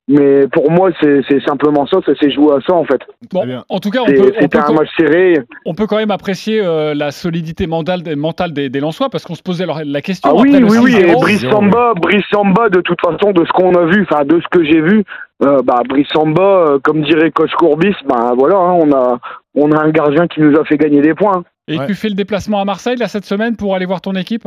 Mais 0.08 0.46
pour 0.46 0.70
moi, 0.70 0.90
c'est 1.00 1.44
simplement 1.44 1.84
ça, 1.86 1.98
ça 2.06 2.14
s'est 2.14 2.30
joué 2.30 2.54
à 2.54 2.60
ça 2.64 2.74
en 2.74 2.84
fait. 2.84 3.00
Bon, 3.32 3.44
en 3.68 3.80
tout 3.80 3.90
cas, 3.90 4.02
on 4.02 4.06
peut, 4.06 4.32
on 4.40 4.46
peut, 4.46 4.58
un 4.58 4.72
match 4.72 4.88
serré. 4.96 5.34
On 5.64 5.74
peut 5.74 5.88
quand 5.88 5.96
même 5.96 6.12
apprécier 6.12 6.60
euh, 6.64 6.94
la 6.94 7.10
solidité 7.10 7.66
mentale, 7.66 8.02
mentale 8.16 8.52
des, 8.52 8.68
des 8.68 8.78
Lensois 8.78 9.10
parce 9.10 9.24
qu'on 9.24 9.34
se 9.34 9.42
posait 9.42 9.66
la 9.66 10.00
question. 10.02 10.30
Ah 10.32 10.40
oui, 10.40 10.62
oui, 10.62 10.78
oui, 10.80 10.94
et 10.94 11.12
Brice 11.12 11.44
Samba, 11.50 11.94
Brice 12.00 12.24
Samba, 12.30 12.68
de 12.68 12.82
toute 12.82 13.00
façon, 13.00 13.32
de 13.32 13.44
ce 13.44 13.52
qu'on 13.52 13.74
a 13.74 13.86
vu, 13.86 14.06
enfin 14.08 14.24
de 14.24 14.40
ce 14.40 14.46
que 14.56 14.64
j'ai 14.64 14.80
vu, 14.80 15.02
euh, 15.42 15.60
bah, 15.64 15.82
Brice 15.88 16.06
Samba, 16.14 16.66
euh, 16.68 16.78
comme 16.78 17.02
dirait 17.02 17.32
Coach 17.32 17.52
Courbis, 17.58 17.96
bah 18.06 18.32
voilà, 18.38 18.58
hein, 18.58 18.78
on 18.80 18.92
a 18.92 19.18
on 19.56 19.72
a 19.72 19.80
un 19.80 19.90
gardien 19.90 20.28
qui 20.28 20.40
nous 20.40 20.56
a 20.58 20.64
fait 20.64 20.76
gagner 20.76 21.00
des 21.00 21.14
points. 21.14 21.42
Et 21.68 21.78
tu 21.86 21.94
fais 21.94 22.08
le 22.08 22.14
déplacement 22.14 22.60
à 22.60 22.64
Marseille 22.64 22.96
là 22.96 23.08
cette 23.08 23.24
semaine 23.24 23.56
pour 23.56 23.74
aller 23.74 23.86
voir 23.86 24.00
ton 24.00 24.14
équipe? 24.14 24.46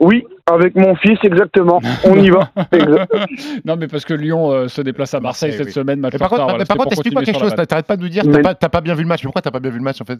Oui, 0.00 0.24
avec 0.50 0.74
mon 0.74 0.96
fils, 0.96 1.18
exactement. 1.22 1.80
On 2.04 2.16
y 2.16 2.28
va. 2.28 2.50
non, 3.64 3.76
mais 3.76 3.86
parce 3.86 4.04
que 4.04 4.12
Lyon 4.12 4.50
euh, 4.50 4.68
se 4.68 4.82
déplace 4.82 5.14
à 5.14 5.20
Marseille, 5.20 5.52
cette 5.52 5.70
semaine. 5.70 6.00
par, 6.00 6.28
contre, 6.28 6.66
par 6.66 6.76
contre, 6.76 6.92
explique-moi 6.92 7.22
quelque 7.22 7.38
chose. 7.38 7.54
T'arrêtes 7.54 7.86
pas 7.86 7.96
de 7.96 8.02
nous 8.02 8.08
dire, 8.08 8.24
t'as 8.24 8.54
pas, 8.54 8.68
pas, 8.68 8.80
bien 8.80 8.94
vu 8.94 9.02
le 9.02 9.08
match. 9.08 9.22
Pourquoi 9.22 9.40
t'as 9.40 9.52
pas 9.52 9.60
bien 9.60 9.70
vu 9.70 9.78
le 9.78 9.84
match 9.84 10.00
en 10.00 10.04
fait? 10.04 10.18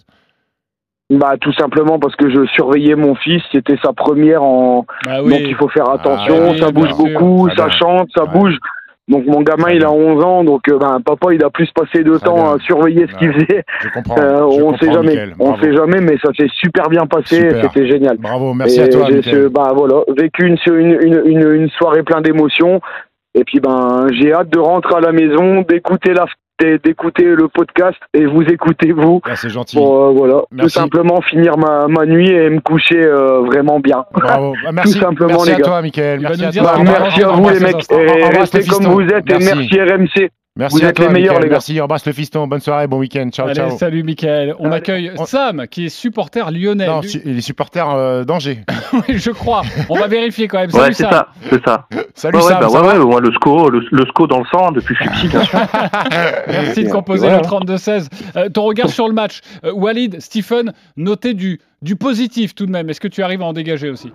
Bah 1.10 1.34
tout 1.38 1.52
simplement 1.52 1.98
parce 1.98 2.16
que 2.16 2.30
je 2.30 2.46
surveillais 2.46 2.94
mon 2.94 3.14
fils, 3.14 3.42
c'était 3.52 3.76
sa 3.84 3.92
première 3.92 4.42
en 4.42 4.86
bah 5.04 5.18
donc 5.18 5.32
il 5.38 5.54
faut 5.54 5.68
faire 5.68 5.90
attention, 5.90 6.52
ah 6.52 6.56
ça 6.56 6.70
bouge 6.70 6.94
beaucoup, 6.96 7.50
ça 7.54 7.68
chante, 7.68 8.08
ça 8.16 8.24
bouge. 8.24 8.56
Donc 9.08 9.26
mon 9.26 9.42
gamin 9.42 9.70
il 9.70 9.84
a 9.84 9.92
11 9.92 10.24
ans, 10.24 10.44
donc 10.44 10.66
euh, 10.68 10.78
ben, 10.78 10.98
papa 11.04 11.34
il 11.34 11.44
a 11.44 11.50
plus 11.50 11.70
passé 11.72 12.02
de 12.02 12.16
temps 12.16 12.54
à 12.54 12.58
surveiller 12.60 13.06
ce 13.06 13.18
qu'il 13.18 13.32
faisait. 13.32 13.62
Je 13.82 13.88
comprends. 13.90 14.18
Euh, 14.18 14.40
on 14.42 14.72
ne 14.72 14.78
sait 14.78 14.90
jamais, 14.90 15.26
on 15.38 15.60
sait 15.60 15.74
jamais, 15.74 16.00
mais 16.00 16.16
ça 16.24 16.30
s'est 16.38 16.48
super 16.54 16.88
bien 16.88 17.06
passé, 17.06 17.50
c'était 17.62 17.86
génial. 17.86 18.16
Bravo, 18.16 18.54
merci 18.54 18.80
à 18.80 18.88
toi. 18.88 19.06
J'ai 19.10 19.48
ben, 19.48 19.72
voilà, 19.74 20.02
vécu 20.16 20.46
une, 20.46 20.56
une, 20.66 21.22
une, 21.26 21.52
une 21.52 21.68
soirée 21.70 22.02
pleine 22.02 22.22
d'émotions. 22.22 22.80
Et 23.34 23.44
puis 23.44 23.60
ben 23.60 24.06
j'ai 24.12 24.32
hâte 24.32 24.48
de 24.48 24.58
rentrer 24.58 24.94
à 24.94 25.00
la 25.00 25.12
maison, 25.12 25.62
d'écouter 25.62 26.14
la 26.14 26.24
d'écouter 26.60 27.24
le 27.24 27.48
podcast 27.48 27.98
et 28.12 28.26
vous 28.26 28.42
écoutez 28.42 28.92
vous. 28.92 29.20
Ah, 29.24 29.36
c'est 29.36 29.48
gentil. 29.48 29.76
Pour 29.76 30.04
euh, 30.04 30.12
voilà, 30.12 30.42
tout 30.58 30.68
simplement 30.68 31.20
finir 31.22 31.56
ma, 31.58 31.88
ma 31.88 32.06
nuit 32.06 32.30
et 32.30 32.48
me 32.48 32.60
coucher 32.60 33.04
euh, 33.04 33.40
vraiment 33.40 33.80
bien. 33.80 34.04
Bravo. 34.12 34.54
Ah, 34.66 34.72
merci, 34.72 34.94
tout 34.94 35.00
simplement 35.00 35.28
merci 35.32 35.50
les 35.50 35.56
gars. 35.56 35.64
à 35.64 35.68
toi, 35.68 35.82
Michael. 35.82 36.20
Merci, 36.20 36.44
à, 36.44 36.52
toi. 36.52 36.74
merci 36.82 37.22
à 37.22 37.28
vous 37.28 37.48
les 37.50 37.60
mecs. 37.60 37.90
Et 37.90 38.24
restez 38.38 38.64
comme 38.64 38.84
vous 38.86 39.02
êtes 39.02 39.30
et 39.30 39.38
merci 39.38 39.78
RMC. 39.78 40.30
Merci 40.56 40.76
Vous 40.76 40.84
à 40.84 40.90
êtes 40.90 41.00
les 41.00 41.08
meilleurs, 41.08 41.40
les 41.40 41.48
gars. 41.48 41.54
Merci, 41.54 41.80
embrasse 41.80 42.06
le 42.06 42.12
fiston. 42.12 42.46
Bonne 42.46 42.60
soirée, 42.60 42.86
bon 42.86 42.98
week-end. 42.98 43.28
Ciao, 43.32 43.46
Allez, 43.46 43.56
ciao. 43.56 43.76
Salut, 43.76 44.04
Michael. 44.04 44.54
On 44.60 44.70
accueille 44.70 45.10
Sam, 45.26 45.66
qui 45.66 45.86
est 45.86 45.88
supporter 45.88 46.52
lyonnais. 46.52 46.86
Non, 46.86 47.00
il 47.00 47.38
est 47.38 47.40
supporter 47.40 47.90
euh, 47.90 48.22
d'Angers. 48.22 48.60
oui, 48.92 49.18
je 49.18 49.32
crois. 49.32 49.62
On 49.88 49.98
va 49.98 50.06
vérifier 50.06 50.46
quand 50.46 50.60
même. 50.60 50.70
Ouais, 50.72 50.92
c'est 50.92 51.02
ça, 51.02 51.26
c'est 51.50 51.64
ça. 51.64 51.88
Salut, 52.14 52.36
ouais, 52.36 52.42
Sam. 52.44 52.60
Bah, 52.60 52.68
ouais, 52.68 52.98
ouais, 52.98 53.20
le 53.20 53.32
SCO, 53.32 53.68
le, 53.68 53.84
le, 53.90 54.04
SCO 54.06 54.28
dans 54.28 54.38
le 54.38 54.44
sang 54.44 54.70
depuis 54.70 54.94
que 54.94 55.02
je 55.02 55.10
suis 55.10 55.26
petit, 55.26 55.28
bien 55.28 55.42
sûr. 55.42 55.58
Merci 56.46 56.84
de 56.84 56.90
composer 56.90 57.30
le 57.30 57.38
32-16. 57.38 58.06
Euh, 58.36 58.48
ton 58.48 58.62
regard 58.62 58.90
sur 58.90 59.08
le 59.08 59.14
match. 59.14 59.40
Euh, 59.64 59.72
Walid, 59.72 60.20
Stephen, 60.20 60.72
notez 60.96 61.34
du, 61.34 61.60
du 61.82 61.96
positif 61.96 62.54
tout 62.54 62.66
de 62.66 62.70
même. 62.70 62.88
Est-ce 62.88 63.00
que 63.00 63.08
tu 63.08 63.24
arrives 63.24 63.42
à 63.42 63.46
en 63.46 63.54
dégager 63.54 63.90
aussi? 63.90 64.12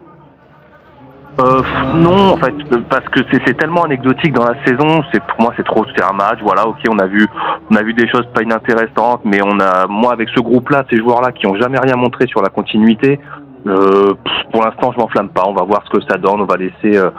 Euh, 1.39 1.62
non, 1.95 2.34
en 2.34 2.38
fait, 2.38 2.54
parce 2.89 3.08
que 3.10 3.21
c'est 3.32 3.58
tellement 3.58 3.84
anecdotique 3.84 4.34
dans 4.34 4.45
la 4.45 4.56
saison. 4.65 5.02
C'est 5.12 5.23
pour 5.23 5.41
moi, 5.41 5.54
c'est 5.56 5.63
trop. 5.63 5.86
C'est 5.95 6.04
un 6.04 6.13
match. 6.13 6.39
Voilà, 6.41 6.67
ok, 6.67 6.80
on 6.89 6.99
a 6.99 7.08
vu, 7.08 7.25
on 7.71 7.75
a 7.75 7.84
vu 7.84 7.93
des 7.93 8.08
choses 8.10 8.28
pas 8.34 8.41
inintéressantes, 8.41 9.21
mais 9.23 9.39
on 9.43 9.60
a, 9.60 9.88
moi, 9.88 10.12
avec 10.13 10.30
ce 10.30 10.39
groupe-là, 10.39 10.86
ces 10.89 10.97
joueurs-là 10.97 11.32
qui 11.32 11.47
ont 11.47 11.56
jamais 11.56 11.80
rien 11.80 11.95
montré 11.95 12.28
sur 12.28 12.41
la 12.41 12.49
continuité. 12.49 13.19
Euh, 13.67 14.13
pour 14.52 14.63
l'instant, 14.63 14.91
je 14.91 14.99
m'enflamme 14.99 15.30
pas. 15.30 15.43
On 15.47 15.54
va 15.54 15.63
voir 15.63 15.84
ce 15.86 15.97
que 15.97 16.04
ça 16.10 16.17
donne. 16.17 16.41
On 16.41 16.45
va 16.45 16.58
laisser 16.58 16.97
euh, 16.97 17.10
euh, 17.10 17.12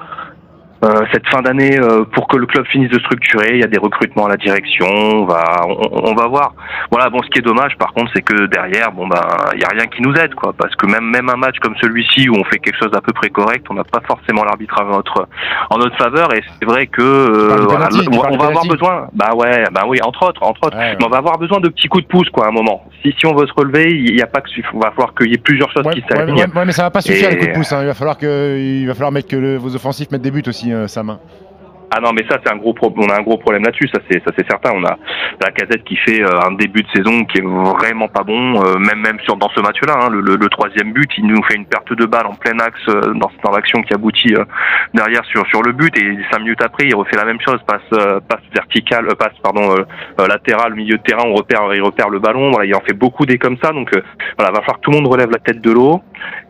cette 1.12 1.26
fin 1.28 1.42
d'année 1.42 1.78
euh, 1.78 2.04
pour 2.04 2.26
que 2.26 2.36
le 2.36 2.46
club 2.46 2.66
finisse 2.66 2.90
de 2.90 2.98
structurer. 2.98 3.50
Il 3.54 3.60
y 3.60 3.64
a 3.64 3.66
des 3.66 3.78
recrutements 3.78 4.26
à 4.26 4.30
la 4.30 4.36
direction. 4.36 4.86
On 4.86 5.24
va, 5.26 5.66
on, 5.66 6.14
va 6.14 6.26
voir. 6.26 6.54
Voilà. 6.90 7.10
Bon, 7.10 7.22
ce 7.22 7.28
qui 7.28 7.38
est 7.38 7.42
dommage, 7.42 7.76
par 7.76 7.92
contre, 7.92 8.10
c'est 8.14 8.22
que 8.22 8.46
derrière, 8.46 8.90
bon 8.92 9.06
ben, 9.06 9.20
il 9.54 9.60
y 9.60 9.64
a 9.64 9.68
rien 9.68 9.86
qui 9.86 10.02
nous 10.02 10.14
aide, 10.14 10.34
quoi. 10.34 10.54
Parce 10.56 10.74
que 10.76 10.86
même 10.86 11.04
même 11.04 11.28
un 11.28 11.36
match 11.36 11.56
comme 11.60 11.74
celui-ci 11.80 12.28
où 12.28 12.34
on 12.34 12.44
fait 12.44 12.58
quelque 12.58 12.78
chose 12.78 12.90
d'à 12.90 13.00
peu 13.00 13.12
près 13.12 13.28
correct, 13.28 13.66
on 13.70 13.74
n'a 13.74 13.84
pas 13.84 14.00
forcément 14.06 14.44
l'arbitrage 14.44 14.86
en 14.86 14.96
notre 14.96 15.28
en 15.70 15.78
notre 15.78 15.96
faveur. 15.96 16.34
Et 16.34 16.42
c'est 16.58 16.66
vrai 16.66 16.86
que 16.86 17.02
euh, 17.02 17.66
voilà, 17.68 17.88
on 18.30 18.36
va 18.38 18.46
avoir 18.46 18.66
besoin. 18.66 19.08
Bah 19.12 19.34
ouais, 19.34 19.64
bah 19.72 19.82
oui, 19.86 19.98
entre 20.02 20.28
autres, 20.28 20.42
entre 20.42 20.66
autres. 20.66 20.76
Mais 20.78 21.04
on 21.04 21.10
va 21.10 21.18
avoir 21.18 21.38
besoin 21.38 21.60
de 21.60 21.68
petits 21.68 21.88
coups 21.88 22.04
de 22.04 22.08
pouce, 22.08 22.30
quoi, 22.30 22.46
à 22.46 22.48
un 22.48 22.52
moment. 22.52 22.84
Si 23.02 23.14
si 23.18 23.26
on 23.26 23.34
veut 23.34 23.46
se 23.46 23.52
relever, 23.54 23.90
il 23.90 24.14
n'y 24.14 24.22
a 24.22 24.26
pas 24.26 24.40
que 24.40 24.48
il 24.56 24.64
va 24.78 24.90
falloir 24.90 25.14
qu'il 25.14 25.30
y 25.30 25.34
ait 25.34 25.38
plusieurs 25.38 25.70
choses 25.70 25.84
qui 25.92 26.02
s'alignent. 26.08 26.36
Ouais, 26.36 26.64
mais 26.64 26.72
ça 26.72 26.84
va 26.84 26.90
pas 26.90 27.00
suffire 27.00 27.30
les 27.30 27.36
coups 27.36 27.48
de 27.48 27.54
pouce. 27.54 27.72
Hein. 27.72 27.82
Il 27.82 27.86
va 27.86 27.94
falloir 27.94 28.16
que 28.16 28.58
il 28.58 28.86
va 28.86 28.94
falloir 28.94 29.12
mettre 29.12 29.28
que 29.28 29.36
le, 29.36 29.56
vos 29.56 29.74
offensifs 29.74 30.10
mettent 30.10 30.22
des 30.22 30.30
buts 30.30 30.42
aussi. 30.46 30.69
Euh, 30.72 30.86
sa 30.86 31.02
main. 31.02 31.20
Ah 31.92 31.98
non, 32.00 32.12
mais 32.12 32.24
ça 32.30 32.38
c'est 32.44 32.52
un 32.52 32.56
gros 32.56 32.72
on 32.80 33.08
a 33.08 33.18
un 33.18 33.22
gros 33.22 33.36
problème 33.36 33.64
là-dessus, 33.64 33.88
ça 33.92 34.00
c'est 34.08 34.22
ça 34.24 34.30
c'est 34.38 34.48
certain. 34.48 34.70
On 34.76 34.84
a 34.84 34.96
la 35.40 35.50
casette 35.50 35.82
qui 35.82 35.96
fait 35.96 36.22
euh, 36.22 36.46
un 36.46 36.52
début 36.52 36.82
de 36.82 36.88
saison 36.94 37.24
qui 37.24 37.38
est 37.38 37.44
vraiment 37.44 38.06
pas 38.06 38.22
bon, 38.22 38.62
euh, 38.62 38.78
même 38.78 39.00
même 39.00 39.18
sur 39.24 39.36
dans 39.36 39.48
ce 39.48 39.60
match-là. 39.60 39.94
Hein, 40.00 40.08
le, 40.08 40.48
troisième 40.50 40.92
but, 40.92 41.10
il 41.18 41.26
nous 41.26 41.42
fait 41.42 41.56
une 41.56 41.66
perte 41.66 41.92
de 41.92 42.06
balle 42.06 42.26
en 42.26 42.34
plein 42.34 42.56
axe 42.60 42.86
dans, 42.86 43.30
dans 43.42 43.50
l'action 43.50 43.82
qui 43.82 43.92
aboutit 43.92 44.34
derrière 44.94 45.24
sur 45.24 45.44
sur 45.48 45.62
le 45.62 45.72
but 45.72 45.92
et 45.98 46.16
cinq 46.30 46.38
minutes 46.38 46.62
après 46.62 46.84
il 46.86 46.94
refait 46.94 47.16
la 47.16 47.24
même 47.24 47.40
chose, 47.40 47.58
passe 47.66 47.80
passe 48.28 48.40
verticale, 48.54 49.08
passe 49.18 49.34
pardon 49.42 49.74
latérale, 50.18 50.74
milieu 50.74 50.96
de 50.96 51.02
terrain, 51.02 51.24
on 51.26 51.34
repère 51.34 51.62
il 51.74 51.82
repère 51.82 52.08
le 52.08 52.20
ballon. 52.20 52.52
Il 52.62 52.72
en 52.76 52.80
fait 52.80 52.94
beaucoup 52.94 53.26
des 53.26 53.38
comme 53.38 53.56
ça. 53.60 53.72
Donc 53.72 53.90
voilà, 54.38 54.52
va 54.52 54.60
falloir 54.60 54.76
que 54.76 54.82
tout 54.82 54.92
le 54.92 54.98
monde 54.98 55.08
relève 55.08 55.30
la 55.30 55.38
tête 55.38 55.60
de 55.60 55.72
l'eau. 55.72 56.02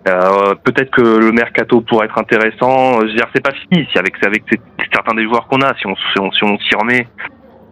Euh, 0.08 0.54
peut-être 0.64 0.90
que 0.90 1.02
le 1.02 1.30
mercato 1.32 1.80
pourrait 1.82 2.06
être 2.06 2.18
intéressant. 2.18 3.00
Je 3.00 3.06
veux 3.06 3.14
dire, 3.14 3.26
c'est 3.34 3.44
pas 3.44 3.52
fini. 3.52 3.86
Si 3.92 3.98
avec, 3.98 4.14
avec 4.24 4.44
certains 4.92 5.14
des 5.14 5.24
joueurs 5.24 5.46
qu'on 5.46 5.60
a, 5.60 5.74
si 5.74 5.86
on 5.86 5.94
si 5.96 6.44
on, 6.44 6.58
s'y 6.58 6.74
remet, 6.74 7.06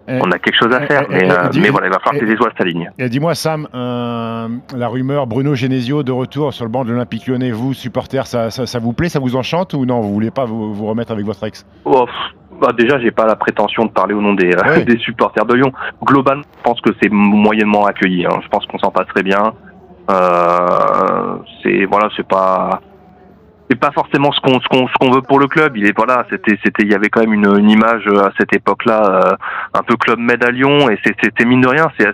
eh, 0.09 0.19
on 0.23 0.31
a 0.31 0.39
quelque 0.39 0.57
chose 0.57 0.75
à 0.75 0.85
eh, 0.85 0.87
faire. 0.87 1.07
Eh, 1.09 1.15
mais, 1.15 1.31
euh, 1.31 1.49
mais, 1.59 1.71
voilà, 1.71 1.87
il 1.87 1.93
va 1.93 1.99
falloir 2.01 2.21
que 2.21 2.25
les 2.27 2.33
étoiles 2.33 2.53
s'alignent. 2.59 2.91
Dis-moi, 2.99 3.35
Sam, 3.35 3.67
euh, 3.75 4.49
la 4.77 4.89
rumeur 4.89 5.27
Bruno 5.27 5.55
Genesio 5.55 6.03
de 6.03 6.13
retour 6.13 6.53
sur 6.53 6.65
le 6.67 6.71
banc 6.71 6.85
de 6.85 6.93
l'Olympique 6.93 7.27
lyonnais, 7.27 7.51
vous, 7.51 7.73
supporters, 7.73 8.27
ça, 8.27 8.51
ça, 8.51 8.79
vous 8.79 8.93
plaît, 8.93 9.09
ça 9.09 9.21
vous 9.21 9.37
enchante 9.37 9.73
ou 9.73 9.87
non? 9.87 10.01
Vous 10.01 10.13
voulez 10.13 10.31
pas 10.31 10.45
vous, 10.45 10.75
vous 10.75 10.87
remettre 10.87 11.13
avec 11.13 11.25
votre 11.25 11.47
ex? 11.47 11.67
Oh, 11.87 12.07
bah 12.61 12.73
déjà, 12.77 12.99
j'ai 13.01 13.11
pas 13.11 13.27
la 13.27 13.37
prétention 13.37 13.87
de 13.87 13.91
parler 13.91 14.15
au 14.15 14.21
nom 14.21 14.35
des, 14.35 14.51
des 14.87 14.99
supporters 14.99 15.47
de 15.47 15.55
Lyon. 15.55 15.73
Globalement, 16.03 16.45
je 16.59 16.63
pense 16.63 16.81
que 16.83 16.91
c'est 17.03 17.11
moyennement 17.11 17.87
accueilli. 17.87 18.27
Hein. 18.27 18.41
Je 18.43 18.49
pense 18.49 18.67
qu'on 18.67 18.79
s'en 18.79 18.91
passerait 18.91 19.23
bien. 19.23 19.55
Euh, 20.11 21.37
c'est 21.63 21.85
voilà, 21.85 22.09
c'est 22.17 22.27
pas 22.27 22.81
c'est 23.71 23.79
pas 23.79 23.91
forcément 23.91 24.33
ce 24.33 24.41
qu'on 24.41 24.61
ce 24.61 24.69
qu'on 24.69 24.87
qu'on 25.01 25.11
veut 25.11 25.23
pour 25.23 25.39
le 25.39 25.47
club. 25.47 25.77
Il 25.77 25.87
est 25.87 25.97
voilà, 25.97 26.25
c'était 26.31 26.59
c'était 26.65 26.85
il 26.85 26.91
y 26.91 26.95
avait 26.95 27.09
quand 27.09 27.21
même 27.21 27.35
une, 27.35 27.59
une 27.59 27.71
image 27.71 28.07
à 28.07 28.31
cette 28.39 28.55
époque-là 28.55 29.03
euh, 29.05 29.37
un 29.75 29.83
peu 29.83 29.97
club 29.97 30.19
med 30.19 30.43
à 30.45 30.51
Lyon 30.51 30.89
et 30.91 30.99
c'était 31.05 31.45
mine 31.45 31.61
de 31.61 31.69
rien, 31.69 31.89
c'est 31.99 32.09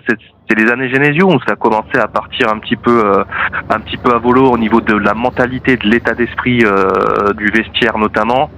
c'est 0.47 0.59
les 0.59 0.69
années 0.71 0.89
Genesio 0.89 1.27
où 1.27 1.39
ça 1.47 1.55
commençait 1.55 1.99
à 1.99 2.07
partir 2.07 2.49
un 2.53 2.59
petit 2.59 2.75
peu, 2.75 3.03
euh, 3.03 3.23
un 3.69 3.79
petit 3.79 3.97
peu 3.97 4.13
à 4.13 4.19
volo 4.19 4.51
au 4.51 4.57
niveau 4.57 4.79
de 4.79 4.95
la 4.95 5.13
mentalité, 5.13 5.75
de 5.75 5.87
l'état 5.87 6.13
d'esprit 6.13 6.63
euh, 6.63 7.33
du 7.33 7.47
vestiaire 7.47 7.97
notamment. 7.97 8.51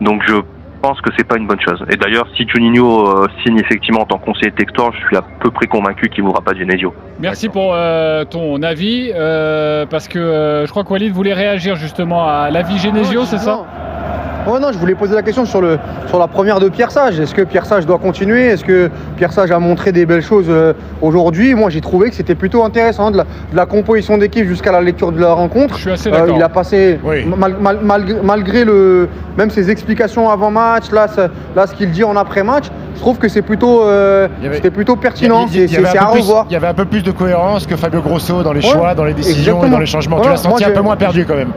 Donc 0.00 0.22
je 0.26 0.34
pense 0.80 1.00
que 1.00 1.10
c'est 1.16 1.26
pas 1.26 1.36
une 1.36 1.46
bonne 1.46 1.60
chose. 1.60 1.82
Et 1.90 1.96
d'ailleurs, 1.96 2.26
si 2.36 2.46
Juninho 2.48 3.08
euh, 3.08 3.26
signe 3.44 3.58
effectivement 3.58 4.00
en 4.00 4.06
tant 4.06 4.18
que 4.18 4.24
conseiller 4.24 4.52
textor, 4.52 4.92
je 4.92 5.06
suis 5.06 5.16
à 5.16 5.22
peu 5.40 5.50
près 5.50 5.66
convaincu 5.66 6.08
qu'il 6.08 6.24
ne 6.24 6.28
mourra 6.28 6.40
pas 6.40 6.54
Genesio. 6.54 6.94
Merci 7.18 7.48
pour 7.48 7.76
ton 8.30 8.62
avis, 8.62 9.10
parce 9.90 10.08
que 10.08 10.64
je 10.66 10.70
crois 10.70 10.84
que 10.84 10.90
Walid 10.90 11.12
voulait 11.12 11.34
réagir 11.34 11.76
justement 11.76 12.26
à 12.28 12.50
l'avis 12.50 12.78
Genesio, 12.78 13.24
c'est 13.24 13.38
ça? 13.38 13.64
Non, 14.60 14.72
je 14.72 14.78
voulais 14.78 14.94
poser 14.94 15.14
la 15.14 15.22
question 15.22 15.44
sur, 15.44 15.60
le, 15.60 15.78
sur 16.06 16.18
la 16.18 16.26
première 16.26 16.60
de 16.60 16.68
Pierre 16.68 16.90
Sage. 16.90 17.20
Est-ce 17.20 17.34
que 17.34 17.42
Pierre 17.42 17.66
Sage 17.66 17.86
doit 17.86 17.98
continuer? 17.98 18.46
Est-ce 18.46 18.64
que 18.64 18.90
Pierre 19.16 19.32
Sage 19.32 19.50
a 19.50 19.58
montré 19.58 19.92
des 19.92 20.06
belles 20.06 20.22
choses 20.22 20.46
euh, 20.48 20.72
aujourd'hui? 21.02 21.54
Moi, 21.54 21.70
j'ai 21.70 21.80
trouvé 21.80 22.08
que 22.08 22.16
c'était 22.16 22.34
plutôt 22.34 22.64
intéressant 22.64 23.10
de 23.10 23.22
la, 23.52 23.66
composition 23.66 24.16
d'équipe 24.16 24.46
jusqu'à 24.46 24.72
la 24.72 24.80
lecture 24.80 25.12
de 25.12 25.20
la 25.20 25.32
rencontre. 25.32 25.76
Je 25.76 25.80
suis 25.82 25.90
assez 25.90 26.10
d'accord. 26.10 26.34
il 26.36 26.42
a 26.42 26.48
passé, 26.48 26.98
malgré, 28.22 28.64
le, 28.64 29.08
même 29.36 29.50
ses 29.50 29.70
explications 29.70 30.30
avant 30.30 30.50
match, 30.50 30.90
là, 30.90 31.06
là 31.54 31.66
ce 31.66 31.74
qu'il 31.74 31.90
dit 31.90 32.04
en 32.04 32.16
après-match, 32.16 32.66
je 32.94 33.00
trouve 33.00 33.18
que 33.18 33.28
c'est 33.28 33.42
plutôt, 33.42 33.82
euh, 33.82 34.28
plutôt 34.74 34.96
pertinent. 34.96 35.46
C'est 35.48 35.96
à 35.96 36.06
revoir. 36.06 36.46
Il 36.48 36.52
y 36.52 36.56
avait 36.56 36.66
un 36.66 36.74
peu 36.74 36.84
plus 36.84 37.02
de 37.02 37.10
cohérence 37.10 37.66
que 37.66 37.76
Fabio 37.76 38.00
Grosso 38.00 38.42
dans 38.42 38.52
les 38.52 38.62
choix, 38.62 38.94
dans 38.94 39.04
les 39.04 39.14
décisions 39.14 39.64
et 39.64 39.70
dans 39.70 39.78
les 39.78 39.86
changements. 39.86 40.20
tu 40.20 40.28
l'as 40.28 40.36
senti 40.36 40.64
un 40.64 40.70
peu 40.70 40.80
moins 40.80 40.96
perdu 40.96 41.24
quand 41.26 41.36
même. 41.36 41.52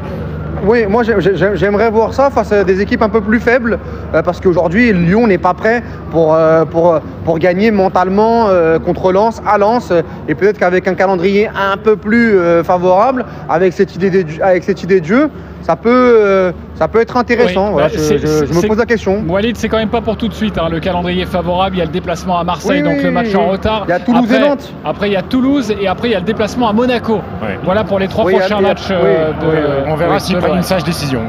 Oui, 0.63 0.85
moi 0.87 1.01
j'aimerais 1.03 1.89
voir 1.89 2.13
ça 2.13 2.29
face 2.29 2.51
à 2.51 2.63
des 2.63 2.81
équipes 2.81 3.01
un 3.01 3.09
peu 3.09 3.21
plus 3.21 3.39
faibles, 3.39 3.79
euh, 4.13 4.21
parce 4.21 4.39
qu'aujourd'hui 4.39 4.93
Lyon 4.93 5.25
n'est 5.25 5.39
pas 5.39 5.55
prêt 5.55 5.81
pour, 6.11 6.35
euh, 6.35 6.65
pour 6.65 7.39
gagner 7.39 7.71
mentalement 7.71 8.47
euh, 8.47 8.77
contre 8.77 9.11
Lens, 9.11 9.41
à 9.47 9.57
Lens, 9.57 9.91
et 10.27 10.35
peut-être 10.35 10.59
qu'avec 10.59 10.87
un 10.87 10.93
calendrier 10.93 11.47
un 11.47 11.77
peu 11.77 11.95
plus 11.95 12.37
favorable, 12.63 13.25
avec 13.49 13.73
cette 13.73 13.95
idée 13.95 14.11
de 14.11 15.05
jeu, 15.05 15.29
ça 15.61 15.75
peut, 15.75 16.53
ça 16.75 16.87
peut 16.87 16.99
être 16.99 17.17
intéressant. 17.17 17.75
Bah, 17.75 17.87
je, 17.87 17.97
me 18.53 18.67
pose 18.67 18.77
la 18.77 18.85
question. 18.85 19.23
Walid, 19.27 19.57
c'est 19.57 19.69
quand 19.69 19.77
même 19.77 19.89
pas 19.89 20.01
pour 20.01 20.17
tout 20.17 20.27
de 20.27 20.33
suite. 20.33 20.57
Hein. 20.57 20.69
Le 20.69 20.79
calendrier 20.79 21.25
favorable, 21.25 21.75
il 21.75 21.79
y 21.79 21.81
a 21.81 21.85
le 21.85 21.91
déplacement 21.91 22.37
à 22.37 22.43
Marseille, 22.43 22.83
donc 22.83 23.01
le 23.01 23.11
match 23.11 23.33
en 23.35 23.49
retard. 23.49 23.85
Il 23.87 23.91
y 23.91 23.93
a 23.93 23.99
Toulouse 23.99 24.23
après, 24.25 24.37
et 24.37 24.49
Nantes. 24.49 24.73
Après, 24.85 25.09
il 25.09 25.13
y 25.13 25.17
a 25.17 25.21
Toulouse 25.21 25.73
et 25.79 25.87
après, 25.87 26.09
il 26.09 26.11
y 26.11 26.15
a 26.15 26.19
le 26.19 26.25
déplacement 26.25 26.69
à 26.69 26.73
Monaco. 26.73 27.21
Voilà 27.63 27.83
pour 27.83 27.99
les 27.99 28.07
trois 28.07 28.25
prochains 28.25 28.61
matchs. 28.61 28.89
De, 28.89 29.87
On 29.87 29.95
verra 29.95 30.19
s'il 30.19 30.37
prend 30.37 30.55
une 30.55 30.63
sage 30.63 30.83
décision. 30.83 31.21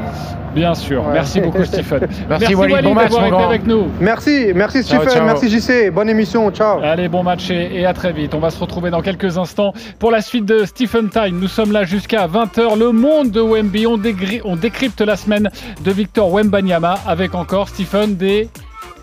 Bien 0.53 0.75
sûr. 0.75 1.03
Merci 1.11 1.41
beaucoup, 1.41 1.63
Stephen. 1.65 2.07
Merci, 2.29 2.55
Walid. 2.55 2.83
Bon 2.83 2.93
match, 2.93 3.11
été 3.11 3.35
avec 3.35 3.65
nous. 3.65 3.87
Merci, 3.99 4.51
merci 4.55 4.83
Stephen, 4.83 5.25
merci 5.25 5.49
JC. 5.49 5.91
Bonne 5.91 6.09
émission. 6.09 6.51
Ciao. 6.51 6.79
Allez, 6.81 7.07
bon 7.07 7.23
match 7.23 7.49
et, 7.49 7.85
à 7.85 7.93
très 7.93 8.13
vite. 8.13 8.33
On 8.33 8.39
va 8.39 8.49
se 8.49 8.59
retrouver 8.59 8.89
dans 8.89 9.01
quelques 9.01 9.37
instants 9.37 9.73
pour 9.99 10.11
la 10.11 10.21
suite 10.21 10.45
de 10.45 10.65
Stephen 10.65 11.09
Time. 11.09 11.39
Nous 11.39 11.47
sommes 11.47 11.71
là 11.71 11.83
jusqu'à 11.83 12.27
20h. 12.27 12.77
Le 12.77 12.91
monde 12.91 13.31
de 13.31 13.41
Wemby. 13.41 13.87
On, 13.87 13.99
on 14.45 14.55
décrypte 14.55 15.01
la 15.01 15.15
semaine 15.15 15.49
de 15.83 15.91
Victor 15.91 16.31
Wembanyama 16.31 16.99
avec 17.07 17.35
encore 17.35 17.69
Stephen 17.69 18.15
des 18.15 18.49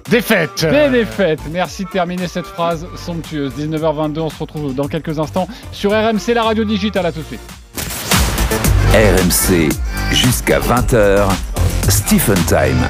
Défaites 0.09 0.65
Des 0.65 0.89
défaites 0.91 1.41
Merci 1.53 1.85
de 1.85 1.91
terminer 1.91 2.27
cette 2.27 2.47
phrase 2.47 2.87
somptueuse. 2.97 3.53
19h22, 3.57 4.19
on 4.19 4.31
se 4.31 4.39
retrouve 4.39 4.75
dans 4.75 4.89
quelques 4.89 5.19
instants 5.19 5.47
sur 5.73 5.93
RMC, 5.93 6.35
la 6.35 6.43
radio 6.43 6.65
digitale. 6.65 7.07
À 7.07 7.13
tout 7.13 7.21
de 7.21 7.27
suite. 7.27 7.60
RMC 8.93 9.69
jusqu'à 10.11 10.59
20h, 10.59 11.29
Stephen 11.89 12.39
Time. 12.47 12.89